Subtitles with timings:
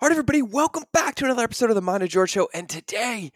[0.00, 2.48] All right, everybody, welcome back to another episode of the Mind of George Show.
[2.54, 3.32] And today,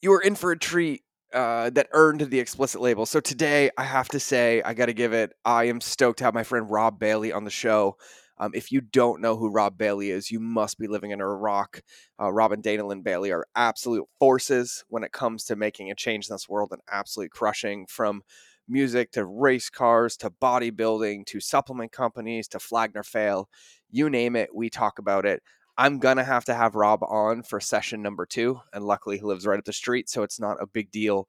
[0.00, 1.02] you are in for a treat
[1.34, 3.06] uh, that earned the explicit label.
[3.06, 5.32] So today, I have to say, I got to give it.
[5.44, 7.96] I am stoked to have my friend Rob Bailey on the show.
[8.38, 11.36] Um, if you don't know who Rob Bailey is, you must be living under a
[11.36, 11.80] rock.
[12.22, 15.96] Uh, Rob and Dana Linn Bailey are absolute forces when it comes to making a
[15.96, 18.22] change in this world and absolutely crushing from
[18.68, 23.48] music to race cars to bodybuilding to supplement companies to Flag Nor Fail.
[23.90, 25.42] You name it, we talk about it.
[25.78, 29.46] I'm gonna have to have Rob on for session number two, and luckily he lives
[29.46, 31.28] right up the street, so it's not a big deal.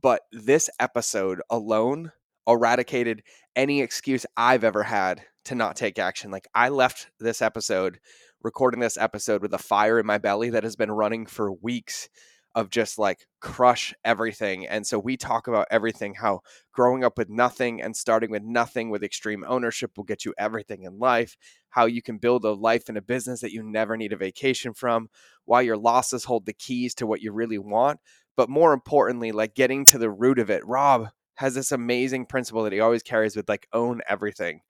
[0.00, 2.12] But this episode alone
[2.46, 3.22] eradicated
[3.56, 6.30] any excuse I've ever had to not take action.
[6.30, 7.98] Like I left this episode,
[8.42, 12.08] recording this episode with a fire in my belly that has been running for weeks
[12.54, 14.66] of just like crush everything.
[14.66, 16.40] And so we talk about everything how
[16.72, 20.82] growing up with nothing and starting with nothing with extreme ownership will get you everything
[20.82, 21.36] in life,
[21.70, 24.72] how you can build a life and a business that you never need a vacation
[24.72, 25.08] from,
[25.44, 27.98] why your losses hold the keys to what you really want.
[28.36, 30.66] But more importantly, like getting to the root of it.
[30.66, 34.60] Rob has this amazing principle that he always carries with like own everything.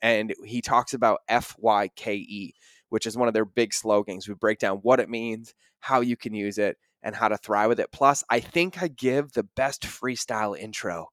[0.00, 2.54] And he talks about FYKE,
[2.88, 4.28] which is one of their big slogans.
[4.28, 7.68] We break down what it means, how you can use it, and how to thrive
[7.68, 7.92] with it.
[7.92, 11.08] Plus, I think I give the best freestyle intro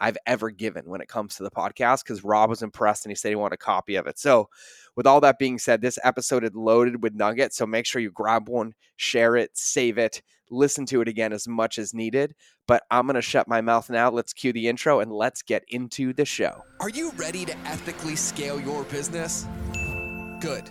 [0.00, 3.14] I've ever given when it comes to the podcast because Rob was impressed and he
[3.14, 4.18] said he wanted a copy of it.
[4.18, 4.48] So,
[4.96, 7.56] with all that being said, this episode is loaded with nuggets.
[7.56, 11.46] So, make sure you grab one, share it, save it, listen to it again as
[11.46, 12.34] much as needed.
[12.66, 14.10] But I'm going to shut my mouth now.
[14.10, 16.62] Let's cue the intro and let's get into the show.
[16.80, 19.46] Are you ready to ethically scale your business?
[20.40, 20.70] Good.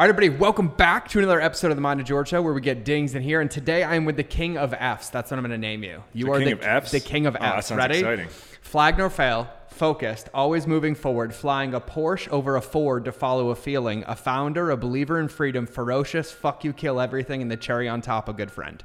[0.00, 2.54] All right, everybody, welcome back to another episode of the Mind of George Show where
[2.54, 3.42] we get dings in here.
[3.42, 5.10] And today I am with the King of Fs.
[5.10, 6.02] That's what I'm going to name you.
[6.14, 6.90] You The are King the of Fs?
[6.92, 7.66] The King of Oh, that Fs.
[7.66, 7.98] sounds Ready?
[7.98, 8.28] exciting.
[8.62, 13.50] Flag nor fail, focused, always moving forward, flying a Porsche over a Ford to follow
[13.50, 17.58] a feeling, a founder, a believer in freedom, ferocious, fuck you, kill everything, and the
[17.58, 18.82] cherry on top, a good friend.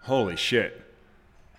[0.00, 0.82] Holy shit.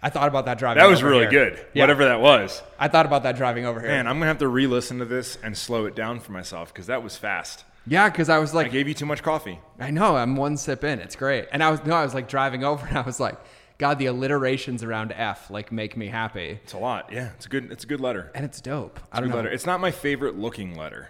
[0.02, 0.84] I thought about that driving.
[0.84, 1.30] That was really here.
[1.52, 1.66] good.
[1.74, 1.84] Yeah.
[1.84, 2.62] Whatever that was.
[2.78, 3.88] I thought about that driving over here.
[3.92, 6.34] Man, I'm going to have to re listen to this and slow it down for
[6.34, 7.64] myself because that was fast.
[7.86, 9.60] Yeah, because I was like, I gave you too much coffee.
[9.80, 10.16] I know.
[10.16, 11.00] I'm one sip in.
[11.00, 11.48] It's great.
[11.52, 13.38] And I was no, I was like driving over, and I was like,
[13.78, 17.12] God, the alliterations around F like make me happy, It's a lot.
[17.12, 17.72] Yeah, it's a good.
[17.72, 18.32] It's a good letter.
[18.36, 19.00] and it's dope.
[19.12, 19.36] I don't know.
[19.38, 19.50] letter.
[19.50, 21.10] It's not my favorite looking letter.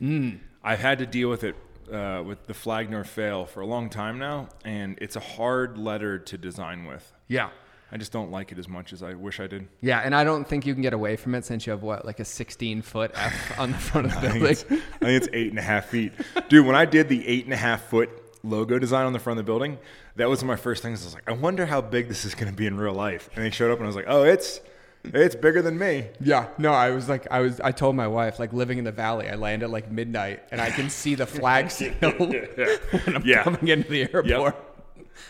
[0.00, 0.40] Mm.
[0.62, 1.56] I've had to deal with it
[1.92, 5.78] uh, with the flag nor fail for a long time now, and it's a hard
[5.78, 7.12] letter to design with.
[7.28, 7.50] Yeah,
[7.92, 9.66] I just don't like it as much as I wish I did.
[9.80, 12.04] yeah, and I don't think you can get away from it since you have what
[12.04, 14.82] like a 16 foot F on the front of the I think, building.
[15.00, 16.12] I think it's eight and a half feet.
[16.48, 18.08] Dude, when I did the eight and a half foot
[18.42, 19.78] logo design on the front of the building,
[20.16, 21.02] that was my first things.
[21.02, 23.28] I was like, I wonder how big this is going to be in real life.
[23.34, 24.60] And they showed up and I was like, oh, it's
[25.02, 26.08] it's bigger than me.
[26.20, 28.92] Yeah, no, I was like, I was, I told my wife, like living in the
[28.92, 33.22] valley, I land at like midnight, and I can see the flag signal when I'm
[33.24, 33.42] Yeah.
[33.42, 34.69] coming into the airport.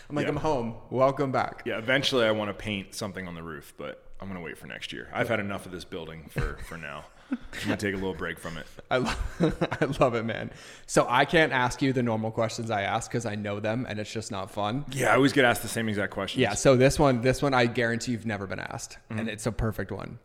[0.09, 0.35] I'm like, Yep.
[0.35, 0.75] I'm home.
[0.89, 1.63] Welcome back.
[1.65, 4.57] Yeah, eventually I want to paint something on the roof, but I'm going to wait
[4.57, 5.09] for next year.
[5.13, 7.05] I've had enough of this building for, for now.
[7.31, 8.67] I'm going to take a little break from it.
[8.89, 9.13] I, lo-
[9.81, 10.51] I love it, man.
[10.85, 13.99] So I can't ask you the normal questions I ask because I know them and
[13.99, 14.85] it's just not fun.
[14.91, 16.41] Yeah, I always get asked the same exact questions.
[16.41, 16.53] Yeah.
[16.53, 19.29] So this one, this one, I guarantee you've never been asked, and mm-hmm.
[19.29, 20.19] it's a perfect one.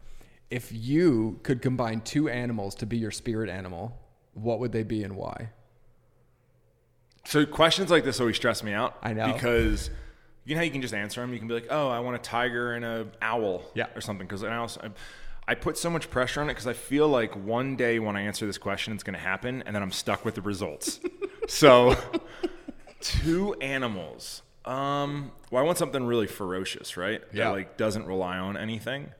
[0.50, 3.96] If you could combine two animals to be your spirit animal,
[4.34, 5.50] what would they be and why?
[7.26, 8.96] So questions like this always stress me out.
[9.02, 9.32] I know.
[9.32, 9.90] because
[10.44, 11.32] you know how you can just answer them.
[11.32, 13.86] You can be like, "Oh, I want a tiger and a owl," Yeah.
[13.94, 14.26] or something.
[14.26, 17.34] Because I also I, I put so much pressure on it because I feel like
[17.36, 20.24] one day when I answer this question, it's going to happen, and then I'm stuck
[20.24, 21.00] with the results.
[21.48, 21.96] so,
[23.00, 24.42] two animals.
[24.64, 27.22] Um, well, I want something really ferocious, right?
[27.32, 27.44] Yeah.
[27.44, 29.10] That like doesn't rely on anything.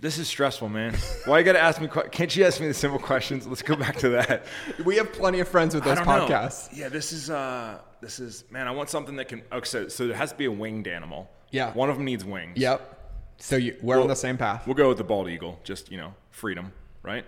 [0.00, 0.94] This is stressful, man.
[1.24, 1.88] Why you got to ask me?
[1.88, 3.46] que- Can't you ask me the simple questions?
[3.48, 4.46] Let's go back to that.
[4.84, 6.26] We have plenty of friends with those don't know.
[6.28, 6.68] podcasts.
[6.72, 10.06] Yeah, this is uh this is man, I want something that can okay, so, so
[10.06, 11.28] there has to be a winged animal.
[11.50, 11.72] Yeah.
[11.72, 12.58] One of them needs wings.
[12.58, 12.94] Yep.
[13.38, 14.66] So you, we're on the same path.
[14.66, 16.72] We'll go with the bald eagle, just, you know, freedom,
[17.02, 17.24] right?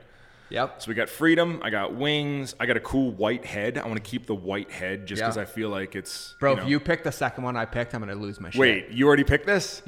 [0.50, 0.82] Yep.
[0.82, 3.78] So we got freedom, I got wings, I got a cool white head.
[3.78, 5.26] I want to keep the white head just Yeah.
[5.26, 7.94] because I feel like it's Bro, know- if you pick the second one I picked,
[7.94, 8.61] I'm gonna lose my shit.
[8.61, 9.82] Wait, you already picked this?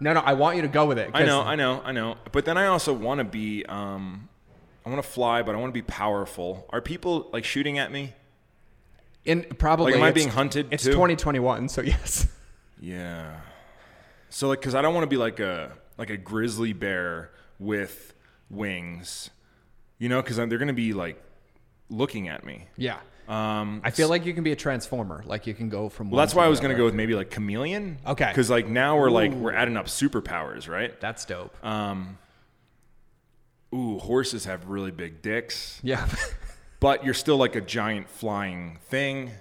[0.00, 1.10] No, no, I want you to go with it.
[1.14, 2.16] I know, I know, I know.
[2.32, 4.28] But then I also want to be um
[4.84, 6.66] I want to fly, but I want to be powerful.
[6.70, 8.12] Are people like shooting at me?
[9.24, 10.92] In probably Like, am I being hunted It's too?
[10.92, 12.26] 2021, so yes.
[12.78, 13.40] Yeah.
[14.28, 18.14] So like, cause I don't want to be like a like a grizzly bear with
[18.50, 19.30] wings,
[19.98, 21.22] you know, because they're gonna be like
[21.88, 22.66] looking at me.
[22.76, 22.98] Yeah.
[23.28, 25.22] Um, I feel like you can be a transformer.
[25.26, 26.10] Like you can go from.
[26.10, 27.98] well, that's why I was gonna go with maybe like chameleon.
[28.06, 28.28] Okay.
[28.28, 30.98] Because like now we're like we're adding up superpowers, right?
[31.00, 31.54] That's dope.
[31.64, 32.18] Um.
[33.74, 36.08] Ooh, horses have really big dicks, yeah.
[36.80, 39.32] but you're still like a giant flying thing.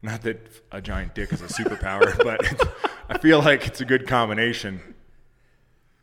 [0.00, 2.40] Not that a giant dick is a superpower, but
[3.08, 4.80] I feel like it's a good combination.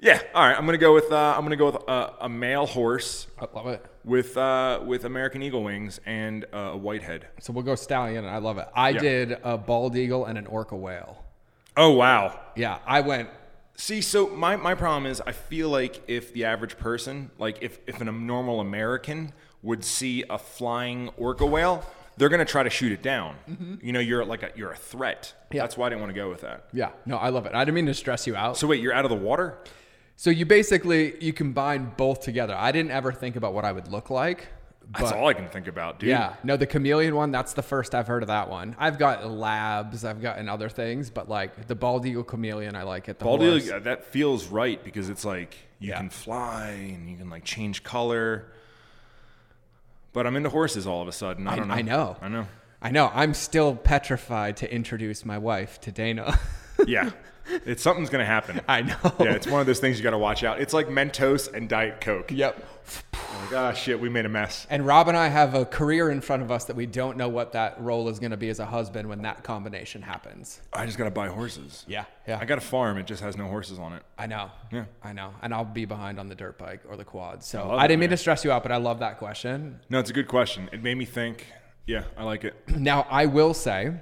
[0.03, 0.21] Yeah.
[0.35, 0.57] All right.
[0.57, 3.67] I'm gonna go with uh, I'm gonna go with uh, a male horse I love
[3.67, 3.85] it.
[4.03, 7.27] with uh, with American eagle wings and uh, a white head.
[7.39, 8.25] So we'll go stallion.
[8.25, 8.67] I love it.
[8.75, 8.99] I Yeah.
[8.99, 11.23] did a bald eagle and an orca whale.
[11.77, 12.37] Oh wow.
[12.55, 13.29] Yeah, I went.
[13.75, 17.79] See, so my, my problem is I feel like if the average person, like if,
[17.87, 19.33] if an, normal American
[19.63, 21.83] would see a flying orca whale,
[22.17, 23.35] they're gonna try to shoot it down.
[23.81, 25.33] You know, you're like a, you're a threat.
[25.51, 25.61] Yeah.
[25.63, 26.65] That's why I didn't want to go with that.
[26.73, 27.55] Yeah, no, I love it.
[27.55, 28.57] I didn't mean to stress you out.
[28.57, 29.57] So wait, you're out of the water?
[30.15, 32.55] So you basically you combine both together.
[32.57, 34.47] I didn't ever think about what I would look like.
[34.99, 36.09] That's all I can think about, dude.
[36.09, 37.31] Yeah, no, the chameleon one.
[37.31, 38.75] That's the first I've heard of that one.
[38.77, 43.07] I've got labs, I've gotten other things, but like the bald eagle chameleon, I like
[43.07, 43.17] it.
[43.17, 43.65] The Bald horse.
[43.65, 45.97] eagle, that feels right because it's like you Yeah.
[45.97, 48.51] can fly and you can like change color.
[50.11, 51.47] But I'm into horses all of a sudden.
[51.47, 51.73] I I- don't know.
[51.73, 52.17] I know.
[52.21, 52.47] I know.
[52.81, 53.11] I know.
[53.13, 56.37] I'm still petrified to introduce my wife to Dana.
[56.85, 57.11] Yeah.
[57.65, 58.61] it's something's gonna happen.
[58.67, 58.95] I know.
[59.19, 60.59] Yeah, it's one of those things you got to watch out.
[60.61, 62.31] It's like Mentos and Diet Coke.
[62.31, 62.63] Yep.
[63.13, 64.67] Like, ah, shit, we made a mess.
[64.69, 67.29] And Rob and I have a career in front of us that we don't know
[67.29, 70.61] what that role is going to be as a husband when that combination happens.
[70.73, 71.85] I just got to buy horses.
[71.87, 72.39] Yeah, yeah.
[72.41, 72.97] I got a farm.
[72.97, 74.03] It just has no horses on it.
[74.17, 74.51] I know.
[74.71, 74.85] Yeah.
[75.03, 75.33] I know.
[75.41, 77.43] And I'll be behind on the dirt bike or the quad.
[77.43, 78.17] So love I didn't mean man.
[78.17, 79.79] to stress you out, but I love that question.
[79.89, 80.69] No, it's a good question.
[80.71, 81.47] It made me think.
[81.85, 82.55] Yeah, I like it.
[82.77, 83.93] Now, I will say,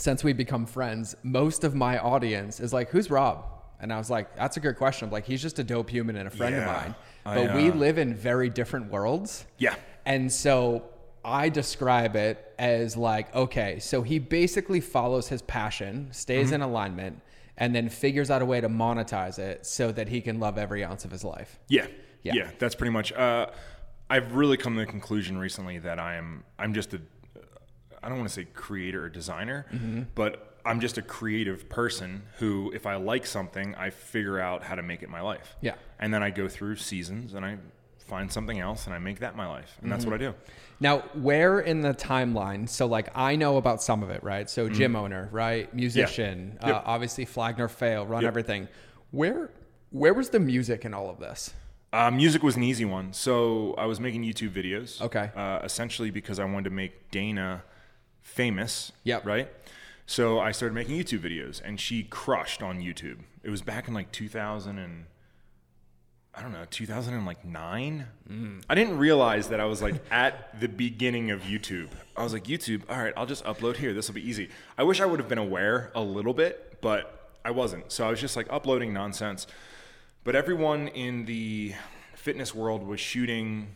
[0.00, 3.44] since we've become friends, most of my audience is like, who's Rob?
[3.80, 5.06] And I was like, that's a good question.
[5.08, 6.72] I'm like, he's just a dope human and a friend of Yeah.
[6.72, 6.94] mine.
[7.26, 9.44] I, But we uh, live in very different worlds.
[9.58, 9.74] Yeah.
[10.06, 10.84] And so
[11.22, 16.54] I describe it as like, okay, so he basically follows his passion, stays Mm-hmm.
[16.56, 17.20] in alignment,
[17.58, 20.82] and then figures out a way to monetize it so that he can love every
[20.82, 21.58] ounce of his life.
[21.68, 21.86] Yeah.
[22.22, 22.32] Yeah.
[22.34, 22.50] Yeah.
[22.58, 23.12] that's pretty much.
[23.12, 23.48] Uh,
[24.08, 26.44] I've really come to the conclusion recently that I am.
[26.58, 27.00] I'm just a.
[28.02, 30.02] I don't want to say creator or designer, Mm-hmm.
[30.14, 34.74] but I'm just a creative person who, if I like something, I figure out how
[34.74, 35.56] to make it my life.
[35.62, 35.74] Yeah.
[35.98, 37.56] And then I go through seasons and I
[37.98, 40.32] find something else and I make that my life, and that's what I Mm-hmm.
[40.32, 40.54] do.
[40.82, 42.68] Now, where in the timeline?
[42.68, 44.48] So, like, I know about some of it, right?
[44.50, 44.74] So, Mm-hmm.
[44.74, 45.72] gym owner, right?
[45.74, 46.74] Musician, Yep.
[46.74, 48.28] uh, obviously Flag Nor Fail, run Yep.
[48.28, 48.68] everything.
[49.12, 49.50] Where,
[49.90, 51.52] where was the music in all of this?
[51.92, 53.12] Uh, music was an easy one.
[53.12, 55.00] So I was making YouTube videos.
[55.02, 55.30] Okay.
[55.34, 57.62] Uh, essentially because I wanted to make Dana
[58.30, 58.92] famous.
[59.04, 59.26] Yep.
[59.26, 59.48] Right.
[60.06, 63.18] So I started making YouTube videos, and she crushed on YouTube.
[63.42, 65.06] It was back in like 2000 and
[66.34, 68.06] I don't know 2009.
[68.28, 68.62] Mm.
[68.68, 71.88] I didn't realize that I was like at the beginning of YouTube.
[72.16, 72.82] I was like YouTube.
[72.88, 73.92] All right, I'll just upload here.
[73.92, 74.48] This will be easy.
[74.78, 77.90] I wish I would have been aware a little bit, but I wasn't.
[77.90, 79.46] So I was just like uploading nonsense.
[80.22, 81.74] But everyone in the
[82.14, 83.74] fitness world was shooting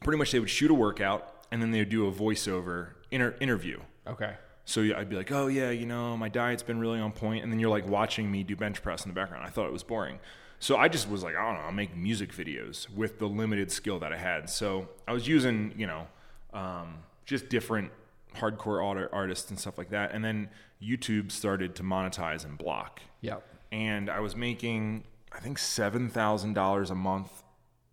[0.00, 3.36] pretty much they would shoot a workout and then they would do a voiceover inter-
[3.40, 3.80] interview.
[4.06, 4.34] Okay.
[4.64, 7.12] So yeah, I'd be like, "Oh yeah, you know, my diet's been really on
[7.42, 9.44] and then you're like watching me do bench press in the background.
[9.44, 10.20] I thought it was boring,
[10.60, 13.72] so I just was like, "I don't know, I'll make music videos with the limited
[13.72, 16.06] skill that I had." So I was using, you know,
[16.52, 17.90] um, just different
[18.36, 20.50] hardcore art- artists and stuff like that, and then
[20.80, 23.42] YouTube started to monetize and block Yep.
[23.72, 27.39] and I was making I think seven thousand dollars a month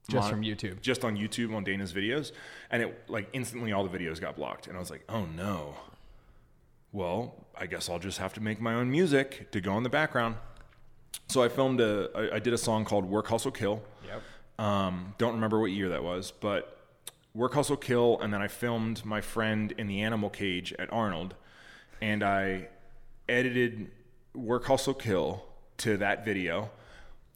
[0.09, 0.81] Just from YouTube.
[0.81, 2.31] just on YouTube on Dana's videos,
[2.71, 5.75] and it like instantly all the videos got blocked, and I was like, oh no.
[6.93, 9.89] Well, I guess I'll just have to make my own music to go in the
[9.89, 10.35] background.
[11.27, 13.83] So I filmed a I, I did a song called Work Hustle Kill.
[14.05, 14.65] Yep.
[14.65, 16.79] Um, don't remember what year that was, but
[17.33, 21.35] Work Hustle Kill, and then I filmed my friend in the animal cage at Arnold,
[22.01, 22.69] and I
[23.27, 23.91] edited
[24.33, 25.43] Work Hustle Kill
[25.79, 26.71] to that video.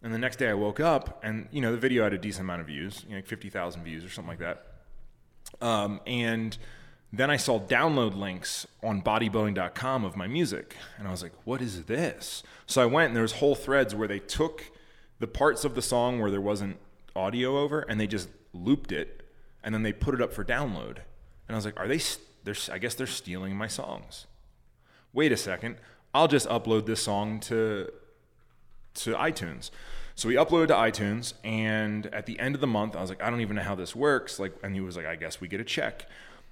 [0.03, 2.45] And the next day I woke up, and you know the video had a decent
[2.45, 4.65] amount of views, you know, like fifty thousand views or something like that.
[5.61, 6.57] Um, and
[7.13, 10.77] then I saw download links on bodybuilding.com of my music.
[10.97, 12.41] And I was like, what is this?
[12.65, 14.71] So I went and there was whole threads where they took
[15.19, 16.77] the parts of the song where there wasn't
[17.15, 19.29] audio over and they just looped it
[19.63, 20.99] and then they put it up for download.
[21.47, 21.99] And I was like, are they,
[22.43, 24.25] they're, I guess they're stealing my songs.
[25.11, 25.75] Wait a second.
[26.13, 27.91] I'll just upload this song to
[28.95, 29.71] to iTunes.
[30.15, 33.23] So we uploaded to iTunes, and at the end of the month, I was like,
[33.23, 34.39] I don't even know how this works.
[34.39, 36.05] Like, and he was like, I guess we get a check.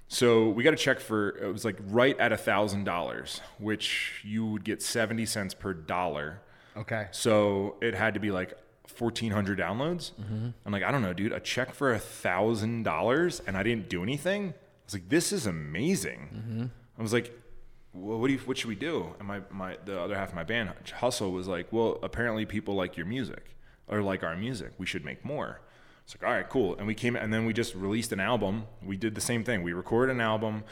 [0.08, 4.22] So we got a check for it was like right at a thousand dollars, which
[4.24, 6.40] you would get seventy cents per dollar.
[6.76, 7.06] Okay.
[7.12, 8.54] So it had to be like
[8.88, 10.10] fourteen hundred downloads.
[10.20, 10.48] Mm-hmm.
[10.66, 11.32] I'm like, I don't know, dude.
[11.32, 14.48] A check for a thousand dollars, and I didn't do anything.
[14.48, 16.28] I was like, this is amazing.
[16.34, 16.64] Mm-hmm.
[16.98, 17.32] I was like,
[17.92, 19.14] well, what do you, what should we do?
[19.18, 22.74] And my, my the other half of my band, Hustle, was like, well, apparently people
[22.74, 23.56] like your music
[23.88, 24.72] or like our music.
[24.78, 25.60] We should make more.
[26.04, 26.76] It's like, all right, cool.
[26.76, 28.64] And we came, and then we just released an album.
[28.84, 29.62] We did the same thing.
[29.62, 30.64] We recorded an album.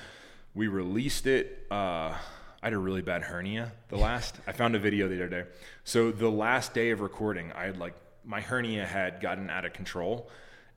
[0.55, 1.67] We released it.
[1.71, 2.15] Uh,
[2.61, 4.37] I had a really bad hernia the last.
[4.47, 5.45] I found a video the other day.
[5.85, 7.95] So the last day of recording, I had like
[8.25, 10.31] my hernia had gotten out of control,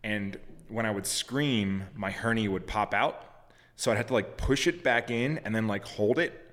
[0.03, 0.37] and
[0.69, 3.30] when I would scream, my hernia would pop out.
[3.75, 6.49] So I'd have to like push it back in and then like hold it.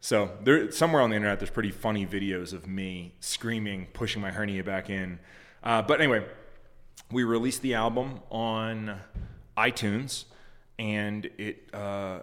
[0.00, 4.30] So there, somewhere on the internet, there's pretty funny videos of me screaming, pushing my
[4.30, 5.18] hernia back in.
[5.62, 6.24] Uh, but anyway,
[7.12, 8.98] we released the album on
[9.56, 10.24] iTunes,
[10.78, 12.20] and it uh,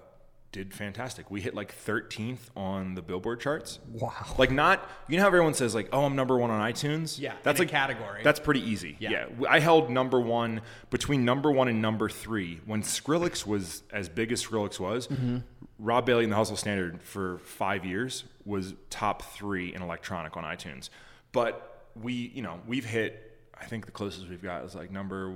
[0.52, 1.30] did fantastic.
[1.30, 3.80] We hit like 13th on the Billboard charts.
[3.92, 4.14] Wow.
[4.38, 7.20] Like not, you know how everyone says like, oh, I'm number one on iTunes.
[7.20, 8.22] Yeah, that's like category.
[8.24, 8.96] That's pretty easy.
[9.00, 9.28] Yeah.
[9.40, 9.50] yeah.
[9.50, 14.32] I held number one between number one and number three when Skrillex was as big
[14.32, 15.08] as Skrillex was.
[15.08, 15.38] Mm-hmm.
[15.80, 20.44] Rob Bailey and the Hustle Standard for five years was top three in electronic on
[20.44, 20.90] iTunes.
[21.32, 23.24] But we, you know, we've hit.
[23.60, 25.36] I think the closest we've got is like number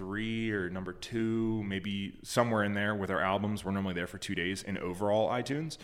[0.00, 3.66] three or number two, maybe somewhere in there with our albums.
[3.66, 5.76] We're normally there for two days in overall iTunes,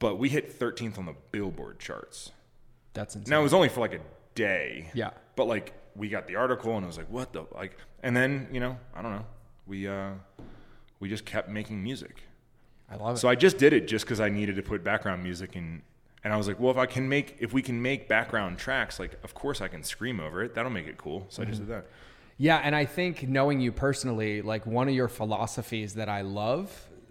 [0.00, 2.32] but we hit 13th on the Billboard charts.
[2.92, 3.30] That's insane.
[3.30, 4.00] Now it was only for like a
[4.34, 4.90] day.
[4.94, 5.10] Yeah.
[5.36, 8.48] But like we got the article and it was like, what the like and then,
[8.50, 9.26] you know, I don't know.
[9.64, 10.14] We uh
[10.98, 12.24] we just kept making music.
[12.90, 13.18] I love it.
[13.20, 15.82] So I just did it just because I needed to put background music in
[16.24, 18.98] and I was like, well if I can make if we can make background tracks,
[18.98, 20.56] like of course I can scream over it.
[20.56, 21.26] That'll make it cool.
[21.28, 21.86] So I just did that.
[22.38, 26.70] Yeah, and I think knowing you personally, like one of your philosophies that I love,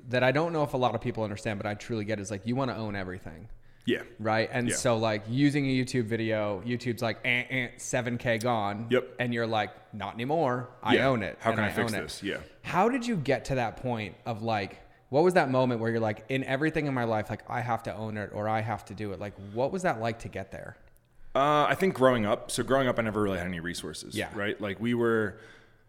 [0.10, 2.30] that I don't know if a lot of people understand, but I truly get is
[2.30, 3.50] like you want to own everything.
[3.86, 4.02] Yeah.
[4.20, 4.50] Right.
[4.52, 4.76] And Yeah.
[4.76, 8.88] so like using a YouTube video, YouTube's like eh, eh, 7K gone.
[8.90, 9.16] Yep.
[9.20, 10.70] And you're like, not anymore.
[10.82, 11.08] I Yeah.
[11.08, 11.38] own it.
[11.40, 12.24] How can I fix own it." this?
[12.24, 12.38] Yeah.
[12.64, 14.80] How did you get to that point of like
[15.10, 17.84] what was that moment where you're like in everything in my life like I have
[17.84, 19.20] to own it or I have to do it?
[19.20, 20.78] Like what was that like to get there?
[21.36, 22.50] Uh, I think growing up.
[22.50, 24.16] So growing up, I never really had any resources.
[24.16, 24.30] Yeah.
[24.34, 24.60] Right.
[24.60, 25.38] Like we were.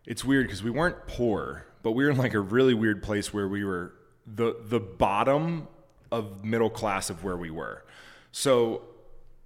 [0.04, 3.32] It's weird because we weren't poor, but we were in like a really weird place
[3.32, 3.92] where we were
[4.26, 5.68] the the bottom
[6.10, 7.84] of middle class of where we were.
[8.32, 8.82] So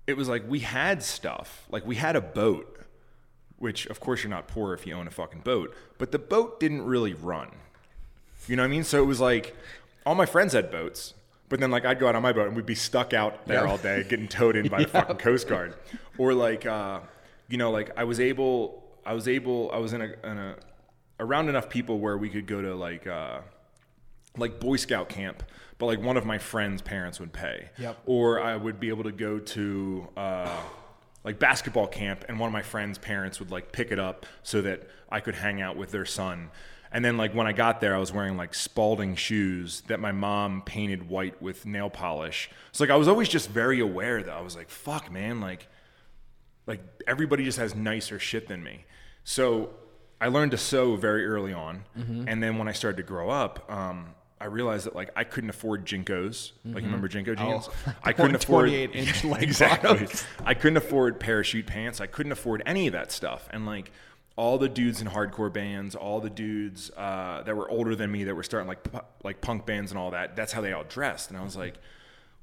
[0.06, 1.66] it was like we had stuff.
[1.70, 2.80] Like we had a boat,
[3.58, 6.60] which of course you're not poor if you own a fucking boat, but the boat
[6.60, 7.50] didn't really run.
[8.46, 8.84] You know what I mean?
[8.84, 9.56] So it was like
[10.04, 11.14] all my friends had boats,
[11.50, 13.64] but then like I'd go out on my boat and we'd be stuck out there
[13.64, 13.70] Yeah.
[13.70, 15.74] all day getting towed in by the fucking Coast Guard.
[16.16, 17.00] Or like uh,
[17.48, 20.56] you know, like I was able I was able I was in a in a
[21.18, 23.40] around enough people where we could go to like uh
[24.38, 25.42] like Boy Scout camp,
[25.78, 27.68] but like one of my friends' parents would pay.
[27.78, 27.98] Yep.
[28.06, 30.56] Or I would be able to go to uh,
[31.24, 34.62] like basketball camp, and one of my friends' parents would like pick it up so
[34.62, 36.50] that I could hang out with their son.
[36.92, 40.12] And then like when I got there, I was wearing like Spalding shoes that my
[40.12, 42.50] mom painted white with nail polish.
[42.72, 45.68] So like I was always just very aware that I was like, fuck, man, like
[46.66, 48.84] like everybody just has nicer shit than me.
[49.24, 49.70] So
[50.20, 51.84] I learned to sew very early on,
[52.28, 55.50] and then when I started to grow up, um, I realized that like I couldn't
[55.50, 56.52] afford JNCOs.
[56.64, 57.68] Like you remember JNCO jeans?
[58.02, 60.08] I couldn't afford 28 inch leg exactly.
[60.44, 62.00] I couldn't afford parachute pants.
[62.00, 63.92] I couldn't afford any of that stuff, and like.
[64.40, 68.24] All the dudes in hardcore bands, all the dudes uh, that were older than me
[68.24, 70.34] that were starting like pu- like punk bands and all that.
[70.36, 71.74] That's how they all dressed, and I was like,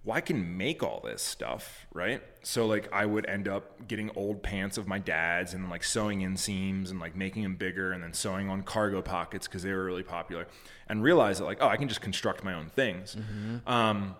[0.03, 2.21] well, I can make all this stuff, right?
[2.41, 6.21] So like I would end up getting old pants of my dad's and like sewing
[6.21, 9.83] inseams and like making them bigger and then sewing on cargo pockets because they were
[9.83, 10.47] really popular
[10.87, 13.17] and realize that like, oh, I can just construct my own things.
[13.65, 14.15] Um,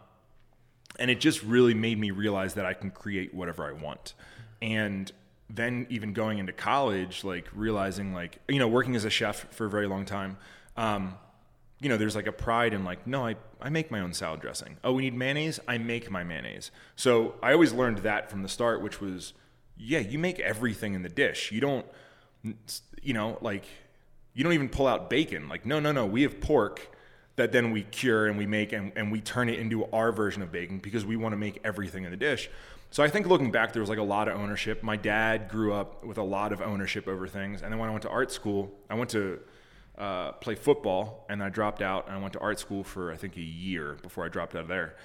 [1.00, 4.14] and it just really made me realize that I can create whatever I want.
[4.62, 5.10] And
[5.50, 9.66] then even going into college, like realizing like, you know, working as a chef for
[9.66, 10.38] a very long time,
[10.76, 11.16] um,
[11.80, 14.42] you know, there's like a pride in like, no, I, I make my own salad
[14.42, 14.78] dressing.
[14.84, 15.60] Oh, we need mayonnaise?
[15.68, 16.72] I make my mayonnaise.
[16.96, 19.34] So I always learned that from the start, which was,
[19.78, 21.52] yeah, you make everything in the dish.
[21.52, 21.86] You don't,
[23.02, 23.66] you know, like,
[24.34, 25.48] you don't even pull out bacon.
[25.50, 26.96] Like, no, no, no, we have pork
[27.38, 30.42] that then we cure and we make and, and we turn it into our version
[30.42, 32.50] of bacon because we want to make everything in the dish.
[32.90, 34.82] So I think looking back, there was like a lot of ownership.
[34.82, 37.62] My dad grew up with a lot of ownership over things.
[37.62, 39.40] And then when I went to art school, I went to
[39.98, 43.18] uh, play football and I dropped out and I went to art school for I
[43.18, 44.96] think a year before I dropped out of there.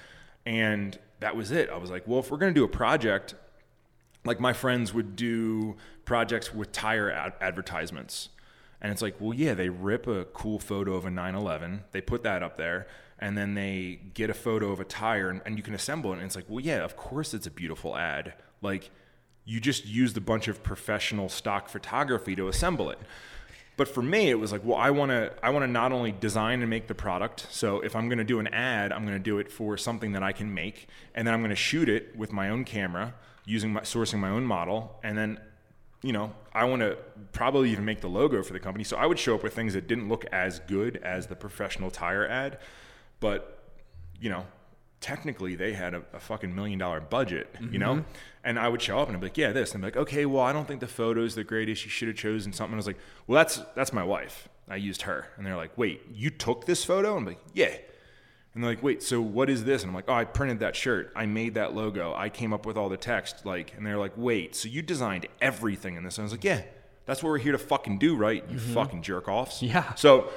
[0.45, 1.69] And that was it.
[1.69, 3.35] I was like, well, if we're going to do a project,
[4.25, 5.75] like my friends would do
[6.05, 8.29] projects with tire ad- advertisements.
[8.81, 12.23] And it's like, well, yeah, they rip a cool photo of a 911, they put
[12.23, 12.87] that up there,
[13.19, 16.17] and then they get a photo of a tire and, and you can assemble it.
[16.17, 18.33] And it's like, well, yeah, of course it's a beautiful ad.
[18.61, 18.89] Like,
[19.45, 22.99] you just used a bunch of professional stock photography to assemble it.
[23.75, 26.11] But for me, it was like, well, I want to, I want to not only
[26.11, 27.47] design and make the product.
[27.49, 30.11] So if I'm going to do an ad, I'm going to do it for something
[30.11, 33.15] that I can make, and then I'm going to shoot it with my own camera,
[33.45, 35.39] using my sourcing my own model, and then,
[36.03, 36.97] you know, I want to
[37.31, 38.83] probably even make the logo for the company.
[38.83, 41.89] So I would show up with things that didn't look as good as the professional
[41.89, 42.59] tire ad,
[43.23, 43.53] but
[44.19, 44.45] you know,
[44.99, 47.95] technically they had a, a fucking million dollar budget, you know?
[47.95, 48.09] Mm-hmm.
[48.45, 49.73] And I would show up and I'd be like, yeah, this.
[49.73, 51.83] And I'm like, okay, well, I don't think the photo's the greatest.
[51.83, 52.73] You should have chosen something.
[52.73, 54.47] I was like, well, that's that's my wife.
[54.69, 55.27] I used her.
[55.37, 57.17] And they're like, wait, you took this photo?
[57.17, 57.75] And I'm like, yeah.
[58.53, 59.81] And they're like, wait, so what is this?
[59.81, 61.11] And I'm like, oh, I printed that shirt.
[61.15, 62.13] I made that logo.
[62.15, 63.45] I came up with all the text.
[63.45, 66.17] Like, and they're like, wait, so you designed everything in this?
[66.17, 66.61] And I was like, yeah,
[67.05, 68.43] that's what we're here to fucking do, right?
[68.49, 68.73] You mm-hmm.
[68.73, 69.61] fucking jerk offs.
[69.61, 69.93] Yeah.
[69.95, 70.29] So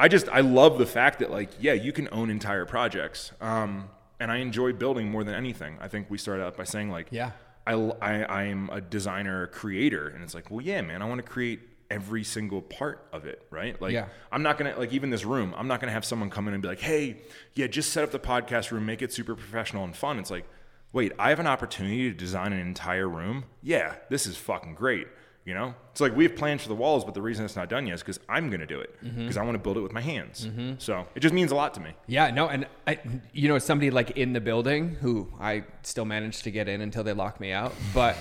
[0.00, 3.88] I just I love the fact that like yeah you can own entire projects um,
[4.20, 5.76] and I enjoy building more than anything.
[5.80, 7.32] I think we started out by saying like Yeah.
[7.66, 11.30] I I I'm a designer creator and it's like well yeah man I want to
[11.30, 14.06] create every single part of it right like Yeah.
[14.30, 16.62] I'm not gonna like even this room I'm not gonna have someone come in and
[16.62, 17.16] be like hey
[17.54, 20.44] yeah just set up the podcast room make it super professional and fun it's like
[20.92, 25.06] wait I have an opportunity to design an entire room yeah this is fucking great
[25.48, 27.70] you know, it's like we have plans for the walls, but the reason it's not
[27.70, 29.80] done yet is because I'm going to do it because I want to build it
[29.80, 30.46] with my hands.
[30.76, 31.92] So it just means a lot to me.
[32.06, 32.98] Yeah, no, and I,
[33.32, 37.02] you know, somebody like in the building who I still managed to get in until
[37.02, 38.14] they locked me out, but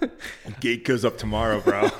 [0.60, 1.88] Gate goes up tomorrow, bro.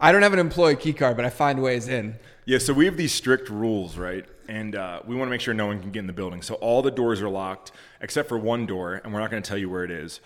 [0.00, 2.16] I don't have an employee key card, but I find ways in.
[2.46, 4.24] yeah, so we have these strict rules, right?
[4.48, 6.42] And uh, we want to make sure no one can get in the building.
[6.42, 7.70] So all the doors are locked
[8.00, 10.20] except for one door, and we're not going to tell you where it is.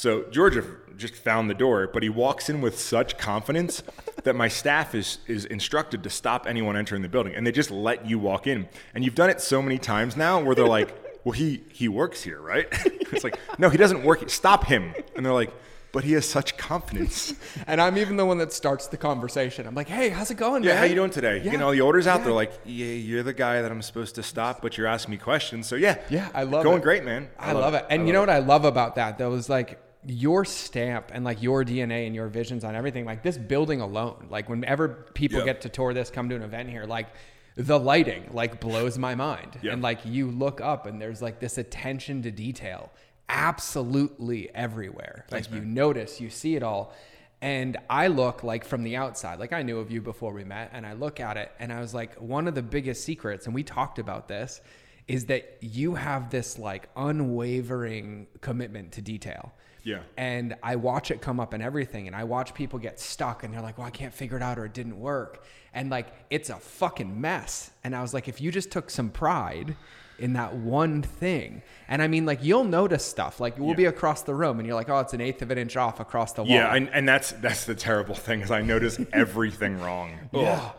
[0.00, 0.64] So Georgia
[0.96, 3.82] just found the door, but he walks in with such confidence
[4.24, 7.70] that my staff is is instructed to stop anyone entering the building, and they just
[7.70, 8.66] let you walk in.
[8.94, 10.88] And you've done it so many times now, where they're like,
[11.24, 12.66] "Well, he he works here, right?"
[13.12, 14.20] it's like, "No, he doesn't work.
[14.20, 14.28] here.
[14.30, 15.52] Stop him!" And they're like,
[15.92, 17.34] "But he has such confidence."
[17.66, 19.66] And I'm even the one that starts the conversation.
[19.66, 20.78] I'm like, "Hey, how's it going, Yeah, man?
[20.78, 21.42] how you doing today?
[21.44, 21.52] Yeah.
[21.52, 22.20] You all the orders out.
[22.20, 22.24] Yeah.
[22.24, 25.18] They're like, "Yeah, you're the guy that I'm supposed to stop, but you're asking me
[25.18, 26.64] questions." So yeah, Yeah, I love it.
[26.64, 26.84] going it.
[26.84, 27.28] great, man.
[27.38, 27.84] I, love, it.
[27.90, 31.42] And you know what I love about that though is like your stamp and like
[31.42, 33.04] your DNA and your visions on everything.
[33.04, 35.44] Like this building alone, like whenever people Yeah.
[35.46, 37.08] get to tour this, come to an event here, like
[37.56, 39.58] the lighting like blows my mind.
[39.62, 39.72] Yeah.
[39.72, 42.90] And like you look up and there's like this attention to detail
[43.28, 45.26] absolutely everywhere.
[45.30, 46.94] like you notice, you see it all.
[47.42, 50.70] And I look like from the outside, like I knew of you before we met,
[50.74, 53.54] and I look at it and I was like, one of the biggest secrets, and
[53.54, 54.60] we talked about this,
[55.08, 59.52] is that you have this like unwavering commitment to detail.
[59.82, 60.00] Yeah.
[60.16, 63.52] And I watch it come up in everything, and I watch people get stuck, and
[63.52, 66.50] they're like, "Well, I can't figure it out, or it didn't work," and like it's
[66.50, 67.70] a fucking mess.
[67.84, 69.76] And I was like, if you just took some pride
[70.18, 73.40] in that one thing, and I mean, like you'll notice stuff.
[73.40, 75.58] Like we'll be across the room, and you're like, "Oh, it's an eighth of an
[75.58, 78.62] inch off across the wall." Yeah, and, and that's that's the terrible thing is I
[78.62, 80.12] notice everything wrong.
[80.32, 80.72] Yeah.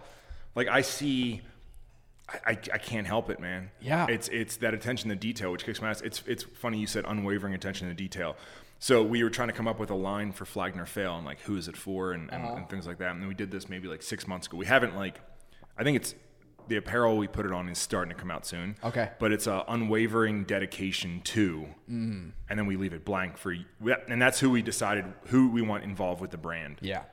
[0.53, 1.41] Like I see
[2.31, 3.71] I, I, I can't help it, man.
[3.81, 4.07] Yeah.
[4.07, 6.01] It's it's that attention to detail which kicks my ass.
[6.01, 8.35] It's it's funny you said unwavering attention to detail.
[8.81, 11.23] So we were trying to come up with a line for Flag Nor Fail and
[11.23, 12.55] like who is it for and, and, uh-huh.
[12.55, 13.11] and things like that.
[13.11, 14.57] And then we did this maybe like six months ago.
[14.57, 15.21] We haven't like
[15.77, 16.15] I think it's
[16.67, 18.75] the apparel we put it on is starting to come out soon.
[18.83, 19.11] Okay.
[19.19, 22.29] But it's a unwavering dedication to, mm-hmm.
[22.49, 23.55] and then we leave it blank for,
[24.07, 27.03] and that's who we decided who we want involved with the brand yeah,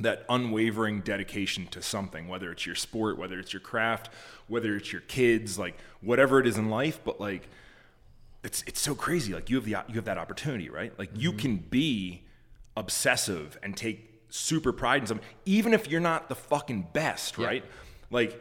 [0.00, 4.10] that unwavering dedication to something, whether it's your sport, whether it's your craft,
[4.48, 7.00] whether it's your kids, like whatever it is in life.
[7.04, 7.48] But like,
[8.44, 9.32] it's it's so crazy.
[9.34, 10.92] Like you have the you have that opportunity, right?
[10.98, 12.22] Like you can be
[12.76, 17.64] obsessive and take super pride in something, even if you're not the fucking best, right?
[18.10, 18.40] Like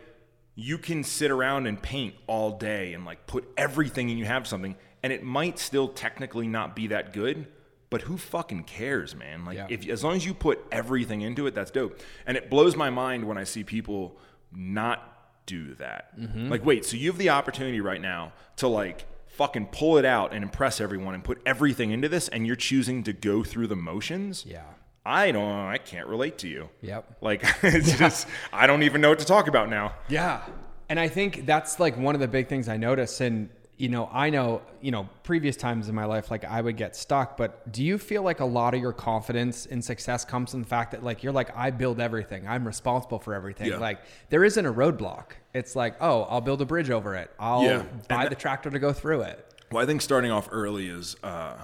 [0.56, 4.48] you can sit around and paint all day and like put everything in you have
[4.48, 7.48] something, and it might still technically not be that good.
[7.90, 9.44] But who fucking cares, man?
[9.44, 9.68] Like Yeah.
[9.70, 12.00] if as long as you put everything into it, that's dope.
[12.26, 14.18] And it blows my mind when I see people
[14.54, 16.18] not do that.
[16.18, 16.48] Mm-hmm.
[16.50, 20.34] Like, wait, so you have the opportunity right now to like fucking pull it out
[20.34, 23.76] and impress everyone and put everything into this, and you're choosing to go through the
[23.76, 24.46] motions.
[24.48, 24.64] yeah,
[25.06, 25.44] I don't.
[25.68, 26.70] I can't relate to you.
[26.82, 27.18] Yep.
[27.22, 29.94] Like it's just I don't even know what to talk about now.
[30.10, 30.42] yeah.
[30.90, 33.22] And I think that's like one of the big things I notice.
[33.22, 33.50] And
[33.82, 36.96] you know, I know, you know, previous times in my life, like I would get
[36.96, 37.36] stuck.
[37.36, 40.68] But do you feel like a lot of your confidence in success comes from the
[40.68, 43.70] fact that like you're like, I build everything, I'm responsible for everything.
[43.70, 43.78] Yeah.
[43.78, 45.32] Like there isn't a roadblock.
[45.56, 47.32] It's like, oh, I'll build a bridge over it.
[47.40, 47.84] I'll Yeah.
[48.08, 49.52] buy And the tractor to go through it.
[49.72, 51.58] Well, I think starting off early is uh,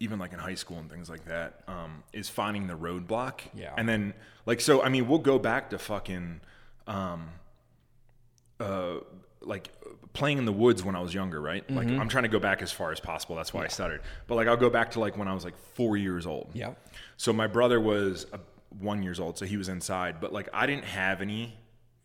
[0.00, 3.40] even like in high school and things like that, um, is finding the roadblock.
[3.52, 3.74] Yeah.
[3.76, 4.14] And then
[4.46, 6.40] like so, I mean, we'll go back to fucking,
[6.86, 7.28] um,
[8.58, 9.00] uh,
[9.48, 9.70] like
[10.12, 11.68] playing in the woods when I was younger, right?
[11.70, 13.36] Like I'm trying to go back as far as possible.
[13.36, 14.02] That's why I stuttered.
[14.26, 16.50] But like I'll go back to like when I was like four years old.
[16.54, 16.74] Yeah.
[17.16, 18.38] So my brother was uh
[18.80, 20.20] one years old, so he was inside.
[20.20, 21.56] But like I didn't have any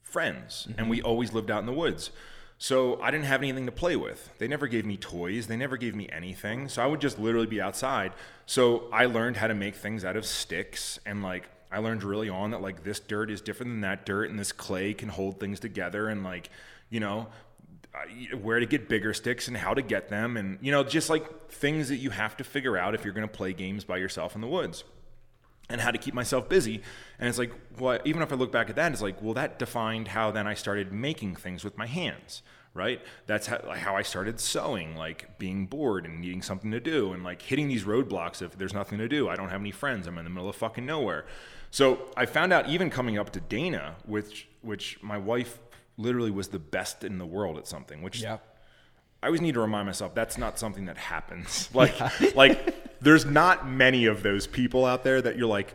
[0.02, 2.12] friends, and we always lived out in the woods.
[2.58, 4.30] So I didn't have anything to play with.
[4.38, 5.48] They never gave me toys.
[5.48, 6.70] They never gave me anything.
[6.70, 8.14] So I would just literally be outside.
[8.46, 12.30] So I learned how to make things out of sticks and like I learned really
[12.30, 15.40] on that like this dirt is different than that dirt and this clay can hold
[15.40, 16.50] things together and like,
[16.94, 17.28] you know,
[17.96, 21.10] uh, where to get bigger sticks and how to get them and you know just
[21.10, 23.98] like things that you have to figure out if you're going to play games by
[23.98, 24.84] yourself in the woods
[25.70, 26.82] and how to keep myself busy.
[27.20, 29.58] And it's like well even if i look back at that it's like well that
[29.60, 32.42] defined how then i started making things with my hands
[32.76, 33.04] right?
[33.28, 37.24] That's how, how i started sewing like being bored and needing something to do and
[37.24, 40.18] like hitting these roadblocks if there's nothing to do i don't have any friends i'm
[40.18, 41.26] in the middle of fucking nowhere.
[41.70, 45.60] So i found out even coming up to dana which which my wife
[45.98, 48.44] literally was the best in the world at something which Yep.
[49.22, 51.70] I always need to remind myself that's not something that happens.
[51.74, 51.96] Like,
[52.36, 55.74] like there's not many of those people out there that you're like,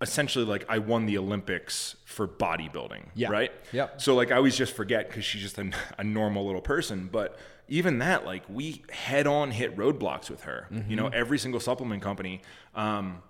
[0.00, 3.28] essentially like I won the Olympics for bodybuilding, Yeah.
[3.30, 3.52] right?
[3.72, 4.00] Yep.
[4.00, 7.08] So like I always just forget because she's just a, a normal little person.
[7.12, 7.38] But
[7.68, 10.66] even that, like we head on hit roadblocks with her.
[10.88, 12.42] You know, every single supplement company.
[12.74, 13.22] Um,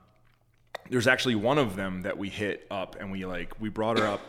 [0.89, 4.07] there's actually one of them that we hit up and we like we brought her
[4.07, 4.21] up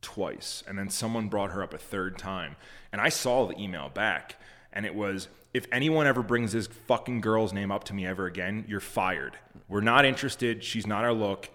[0.00, 2.56] twice and then someone brought her up a third time.
[2.92, 4.36] And i saw the email back
[4.72, 8.26] and it was if anyone ever brings this fucking girl's name up to me ever
[8.26, 9.38] again you're fired.
[9.68, 10.62] We're not interested.
[10.64, 11.50] She's not our look.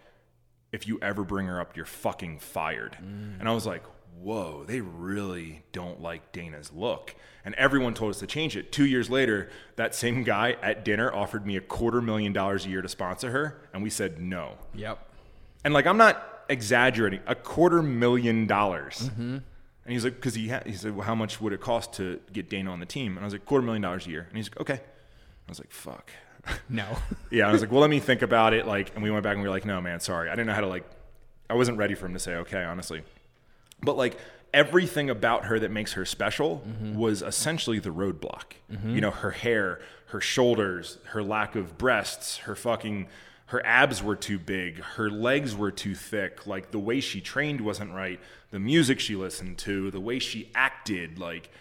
[0.72, 2.98] If you ever bring her up you're fucking fired.
[3.02, 3.40] Mm.
[3.40, 3.84] And i was like
[4.20, 7.16] whoa they really don't like dana's look.
[7.46, 8.72] And everyone told us to change it.
[8.72, 12.70] Two years later that same guy at dinner offered me a quarter million dollars a
[12.70, 14.58] year to sponsor her and we said no.
[14.76, 15.00] Yep.
[15.66, 19.10] and like I'm not exaggerating, a quarter million dollars.
[19.18, 19.42] And
[19.92, 22.50] he's like, because he ha- he said, well, how much would it cost to get
[22.50, 23.18] Dana on the team?
[23.18, 24.26] And I was like, quarter million dollars a year.
[24.30, 24.76] And he's like, okay.
[24.76, 26.12] I was like, fuck.
[26.70, 26.86] No.
[27.32, 28.66] yeah, I was like, well, let me think about it.
[28.68, 30.54] Like, and we went back and we were like, no, man, sorry, I didn't know
[30.54, 30.84] how to like.
[31.50, 33.04] I wasn't ready for him to say okay, honestly.
[33.82, 34.18] But like
[34.54, 36.64] everything about her that makes her special
[36.96, 38.54] was essentially the roadblock.
[38.86, 43.08] You know, her hair, her shoulders, her lack of breasts, her fucking
[43.54, 47.62] her abs were too big, her legs were too thick, like the way she trained
[47.62, 51.52] wasn't right, the music she listened to, the way she acted, like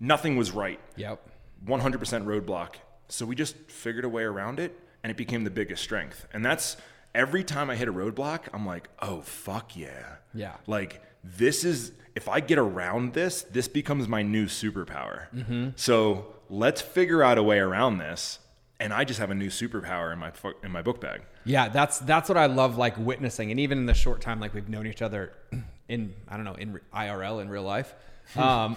[0.00, 0.80] nothing was right.
[0.96, 1.20] yep.
[1.64, 2.74] 100% roadblock.
[3.08, 6.26] So we just figured a way around it and it became the biggest strength.
[6.32, 6.76] And that's
[7.14, 10.16] every time I hit a roadblock, I'm like, oh, fuck yeah.
[10.34, 10.56] Yeah.
[10.66, 15.30] Like, this is, if I get around this, this becomes my new superpower.
[15.32, 15.68] Mm-hmm.
[15.76, 18.40] So let's figure out a way around this.
[18.78, 21.22] And I just have a new superpower in my, in my book bag.
[21.44, 24.52] Yeah, that's that's what I love like witnessing, and even in the short time like
[24.52, 25.32] we've known each other
[25.88, 27.94] in I don't know in IRL in real life,
[28.36, 28.76] um,